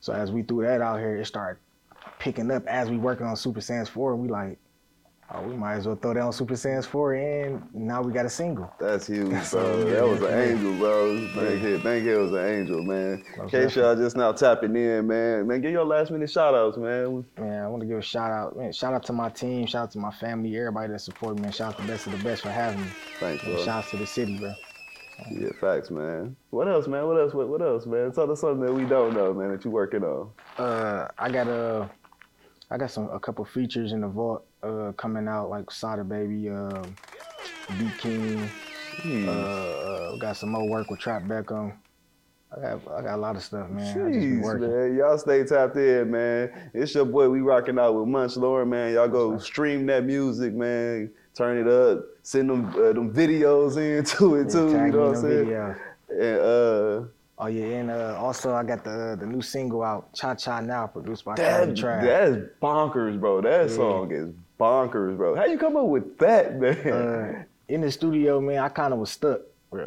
So 0.00 0.12
as 0.12 0.30
we 0.32 0.42
threw 0.42 0.62
that 0.64 0.80
out 0.80 0.98
here, 0.98 1.16
it 1.16 1.24
started 1.26 1.58
picking 2.18 2.50
up 2.50 2.66
as 2.66 2.90
we 2.90 2.98
working 2.98 3.26
on 3.26 3.36
Super 3.36 3.60
Sans 3.60 3.88
four, 3.88 4.12
and 4.12 4.20
we 4.20 4.28
like. 4.28 4.58
Oh, 5.32 5.42
we 5.42 5.54
might 5.56 5.74
as 5.76 5.86
well 5.86 5.96
throw 5.96 6.12
that 6.14 6.20
on 6.20 6.32
Super 6.32 6.54
Sans 6.54 6.84
4 6.86 7.14
and 7.14 7.74
now 7.74 8.02
we 8.02 8.12
got 8.12 8.26
a 8.26 8.30
single. 8.30 8.70
That's 8.78 9.06
huge, 9.06 9.30
bro. 9.50 9.84
That 9.84 10.06
was 10.06 10.22
an 10.22 10.38
angel, 10.38 10.76
bro. 10.78 11.16
Bankhead, 11.34 11.82
Bankhead 11.82 12.18
was 12.18 12.32
an 12.32 12.46
angel, 12.46 12.82
man. 12.82 13.24
In 13.38 13.48
case 13.48 13.74
y'all 13.74 13.96
just 13.96 14.16
now 14.16 14.32
tapping 14.32 14.76
in, 14.76 15.06
man. 15.06 15.46
Man, 15.46 15.60
give 15.62 15.72
your 15.72 15.84
last 15.86 16.10
minute 16.10 16.30
shout 16.30 16.54
outs, 16.54 16.76
man. 16.76 17.24
Man, 17.38 17.64
I 17.64 17.68
want 17.68 17.80
to 17.80 17.86
give 17.86 17.98
a 17.98 18.02
shout 18.02 18.30
out. 18.30 18.56
Man, 18.56 18.70
shout 18.72 18.92
out 18.92 19.02
to 19.04 19.12
my 19.12 19.30
team, 19.30 19.66
shout 19.66 19.84
out 19.84 19.90
to 19.92 19.98
my 19.98 20.12
family, 20.12 20.56
everybody 20.58 20.92
that 20.92 21.00
supported 21.00 21.42
me, 21.42 21.50
shout 21.50 21.72
out 21.72 21.76
to 21.78 21.82
the 21.86 21.88
Best 21.92 22.06
of 22.06 22.12
the 22.12 22.22
Best 22.22 22.42
for 22.42 22.50
having 22.50 22.82
me. 22.82 22.88
Thanks, 23.18 23.42
And 23.44 23.54
bro. 23.54 23.64
shout 23.64 23.84
out 23.84 23.90
to 23.90 23.96
the 23.96 24.06
city, 24.06 24.38
bro. 24.38 24.52
Yeah, 25.30 25.50
facts, 25.60 25.90
man. 25.90 26.36
What 26.50 26.68
else, 26.68 26.86
man? 26.86 27.06
What 27.06 27.18
else? 27.18 27.32
What, 27.34 27.48
what 27.48 27.62
else, 27.62 27.86
man? 27.86 28.12
Tell 28.12 28.30
us 28.30 28.40
something 28.40 28.60
that 28.66 28.72
we 28.74 28.84
don't 28.84 29.14
know, 29.14 29.32
man, 29.32 29.50
that 29.52 29.64
you 29.64 29.70
working 29.70 30.02
on. 30.04 30.28
Uh, 30.58 31.08
I 31.18 31.30
got 31.30 31.46
a, 31.48 31.88
I 32.70 32.76
got 32.78 32.90
some 32.90 33.08
a 33.10 33.20
couple 33.20 33.44
features 33.44 33.92
in 33.92 34.00
the 34.00 34.08
vault 34.08 34.44
uh 34.62 34.92
coming 34.96 35.28
out 35.28 35.50
like 35.50 35.70
Sada 35.70 36.04
Baby, 36.04 36.48
um, 36.48 36.94
B 37.78 37.90
King. 37.98 38.48
Jeez. 39.02 39.26
Uh, 39.26 39.30
uh, 39.30 40.16
got 40.16 40.36
some 40.36 40.50
more 40.50 40.68
work 40.68 40.90
with 40.90 41.00
Trap 41.00 41.22
Beckham. 41.24 41.74
I 42.56 42.60
got 42.60 42.80
I 42.92 43.02
got 43.02 43.14
a 43.14 43.16
lot 43.16 43.36
of 43.36 43.42
stuff, 43.42 43.68
man. 43.68 43.82
I 43.82 43.86
just 43.86 43.96
be 43.96 44.26
Jeez, 44.26 44.60
man. 44.60 44.96
Y'all 44.96 45.18
stay 45.18 45.44
tapped 45.44 45.76
in, 45.76 46.10
man. 46.10 46.70
It's 46.72 46.94
your 46.94 47.04
boy. 47.04 47.28
We 47.28 47.40
rocking 47.40 47.78
out 47.78 47.94
with 47.94 48.08
Munch 48.08 48.36
Lauren, 48.36 48.70
man. 48.70 48.94
Y'all 48.94 49.08
go 49.08 49.38
stream 49.38 49.86
that 49.86 50.04
music, 50.04 50.54
man. 50.54 51.10
Turn 51.34 51.58
it 51.58 51.68
up. 51.68 52.04
Send 52.22 52.48
them 52.48 52.68
uh, 52.68 52.92
them 52.92 53.12
videos 53.12 53.76
into 53.76 54.34
it 54.36 54.50
too. 54.50 54.70
You 54.70 54.92
know 54.92 55.08
what 55.08 55.16
I'm 55.16 55.22
saying? 55.22 55.46
videos. 55.46 55.78
And 56.10 56.38
uh, 56.38 57.08
Oh 57.36 57.46
yeah, 57.46 57.64
and 57.78 57.90
uh, 57.90 58.16
also 58.18 58.54
I 58.54 58.62
got 58.62 58.84
the 58.84 59.16
the 59.18 59.26
new 59.26 59.42
single 59.42 59.82
out, 59.82 60.14
Cha 60.14 60.34
Cha 60.34 60.60
Now, 60.60 60.86
produced 60.86 61.24
by 61.24 61.36
that, 61.36 61.68
Trav. 61.70 62.02
that's 62.02 62.36
bonkers, 62.62 63.18
bro. 63.18 63.40
That 63.40 63.68
Yeah. 63.68 63.76
song 63.76 64.12
is 64.12 64.28
bonkers, 64.58 65.16
bro. 65.16 65.34
How 65.34 65.44
you 65.44 65.58
come 65.58 65.76
up 65.76 65.86
with 65.86 66.16
that, 66.18 66.56
man? 66.60 66.92
uh, 66.92 67.44
in 67.68 67.80
the 67.80 67.90
studio, 67.90 68.40
man, 68.40 68.58
I 68.58 68.68
kind 68.68 68.92
of 68.92 69.00
was 69.00 69.10
stuck. 69.10 69.40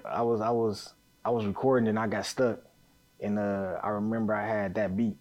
I 0.05 0.21
was, 0.21 0.41
I 0.41 0.49
was, 0.49 0.93
I 1.23 1.29
was 1.29 1.45
recording 1.45 1.87
and 1.87 1.97
I 1.97 2.07
got 2.07 2.25
stuck. 2.25 2.59
And 3.21 3.39
uh, 3.39 3.79
I 3.81 3.89
remember 3.89 4.33
I 4.35 4.45
had 4.45 4.75
that 4.75 4.97
beat, 4.97 5.15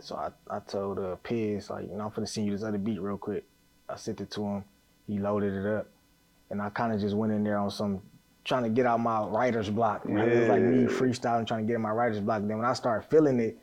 so 0.00 0.14
I, 0.16 0.30
I 0.48 0.60
told 0.60 0.98
uh, 1.00 1.16
Piz 1.16 1.68
like, 1.68 1.88
you 1.90 1.96
know, 1.96 2.04
I'm 2.04 2.10
finna 2.10 2.28
send 2.28 2.46
you 2.46 2.52
this 2.52 2.62
other 2.62 2.78
beat 2.78 3.00
real 3.00 3.18
quick. 3.18 3.44
I 3.88 3.96
sent 3.96 4.20
it 4.20 4.30
to 4.32 4.42
him. 4.42 4.64
He 5.06 5.18
loaded 5.18 5.52
it 5.52 5.66
up, 5.66 5.88
and 6.48 6.62
I 6.62 6.70
kind 6.70 6.94
of 6.94 7.00
just 7.00 7.14
went 7.16 7.32
in 7.32 7.42
there 7.44 7.58
on 7.58 7.70
some 7.70 8.00
trying 8.44 8.64
to 8.64 8.68
get 8.68 8.86
out 8.86 9.00
my 9.00 9.22
writer's 9.24 9.70
block. 9.70 10.08
Man. 10.08 10.28
It 10.28 10.40
was 10.40 10.48
like 10.48 10.62
me 10.62 10.84
freestyling, 10.84 11.46
trying 11.46 11.64
to 11.64 11.66
get 11.66 11.76
in 11.76 11.82
my 11.82 11.90
writer's 11.90 12.20
block. 12.20 12.42
Then 12.42 12.58
when 12.58 12.66
I 12.66 12.72
started 12.72 13.08
feeling 13.08 13.38
it, 13.40 13.58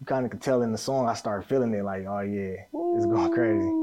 you 0.00 0.06
kind 0.06 0.24
of 0.24 0.30
could 0.30 0.40
tell 0.40 0.62
in 0.62 0.72
the 0.72 0.78
song, 0.78 1.08
I 1.08 1.14
started 1.14 1.46
feeling 1.46 1.74
it 1.74 1.84
like, 1.84 2.06
oh 2.06 2.20
yeah, 2.20 2.64
it's 2.96 3.06
going 3.06 3.32
crazy. 3.32 3.80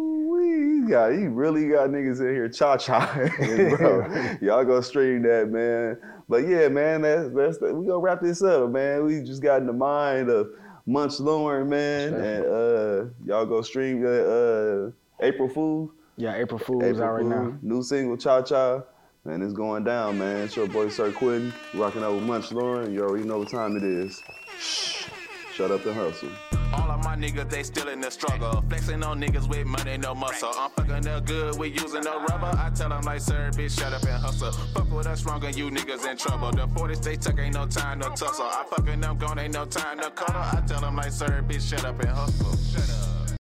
Got, 0.90 1.12
he 1.12 1.28
really 1.28 1.70
got 1.70 1.90
niggas 1.90 2.22
in 2.22 2.34
here 2.34 2.50
cha 2.50 2.76
cha, 2.76 3.14
bro. 3.78 4.38
Y'all 4.42 4.66
go 4.66 4.82
stream 4.82 5.22
that, 5.22 5.50
man. 5.50 5.98
But 6.28 6.48
yeah, 6.48 6.70
man, 6.70 7.04
that's 7.04 7.30
that's 7.30 7.58
the, 7.60 7.74
we 7.74 7.86
gonna 7.86 8.00
wrap 8.00 8.20
this 8.20 8.42
up, 8.42 8.72
man. 8.72 9.06
We 9.06 9.22
just 9.22 9.44
got 9.44 9.62
in 9.62 9.68
the 9.68 9.74
mind 9.74 10.30
of 10.30 10.50
Munch 10.88 11.20
Lauren, 11.20 11.70
man, 11.70 12.14
and 12.16 12.46
uh, 12.46 13.06
y'all 13.26 13.46
go 13.46 13.62
stream 13.62 14.04
uh, 14.04 14.10
uh, 14.10 14.92
April 15.20 15.48
Fool. 15.48 15.92
Yeah, 16.18 16.36
April 16.36 16.60
Fool's 16.60 17.00
out 17.00 17.14
right 17.14 17.26
now. 17.26 17.58
New 17.62 17.84
single 17.84 18.18
Cha 18.18 18.42
Cha. 18.42 18.82
Man, 19.24 19.44
it's 19.44 19.54
going 19.54 19.84
down, 19.84 20.18
man. 20.18 20.38
It's 20.46 20.56
your 20.56 20.66
boy 20.68 20.90
Sir 20.90 21.12
Quinton, 21.12 21.54
rocking 21.76 22.02
out 22.02 22.16
with 22.16 22.24
Munch 22.24 22.52
Lauren. 22.52 22.92
You 22.92 23.04
already 23.04 23.24
know 23.24 23.38
what 23.38 23.50
time 23.50 23.78
it 23.78 23.84
is. 23.84 24.24
Shh. 24.60 25.06
Shut 25.54 25.70
up 25.70 25.86
and 25.86 25.94
hustle. 25.94 26.30
All 26.74 26.90
of 26.90 27.04
my 27.04 27.16
niggas, 27.16 27.48
they 27.48 27.62
still 27.62 27.90
in 27.90 28.02
the 28.02 28.10
struggle. 28.10 28.64
Flexing 28.68 29.04
on 29.04 29.22
niggas 29.22 29.48
with 29.48 29.68
money, 29.68 29.96
no 29.98 30.16
muscle. 30.16 30.52
I'm 30.58 30.72
fucking 30.72 31.08
up 31.08 31.26
good, 31.28 31.56
we 31.60 31.68
using 31.68 32.02
no 32.02 32.20
rubber. 32.22 32.52
I 32.58 32.72
tell 32.74 32.90
them 32.90 33.04
like, 33.04 33.22
sir, 33.22 33.52
bitch, 33.54 33.78
shut 33.78 33.94
up 33.94 34.02
and 34.02 34.24
hustle. 34.24 34.54
Fuck 34.74 34.92
with 34.92 35.06
us 35.06 35.24
wrong 35.24 35.44
and 35.46 35.56
you 35.56 35.70
niggas 35.70 36.10
in 36.10 36.18
trouble. 36.18 36.52
The 36.52 36.68
40 36.70 36.96
they 36.96 37.16
tuck, 37.16 37.38
ain't 37.38 37.54
no 37.54 37.68
time 37.68 38.00
to 38.00 38.10
tussle. 38.10 38.46
I 38.46 38.66
fucking 38.72 39.02
them 39.02 39.20
gone, 39.20 39.38
ain't 39.38 39.54
no 39.54 39.66
time 39.66 40.00
to 40.00 40.10
cuddle. 40.10 40.42
I 40.42 40.64
tell 40.66 40.82
them 40.82 40.96
like, 40.96 41.12
sir, 41.12 41.44
bitch, 41.48 41.70
shut 41.70 41.86
up 41.86 42.00
and 42.00 42.10
hustle. 42.10 42.58
Shut 42.58 42.90
up. 42.90 43.11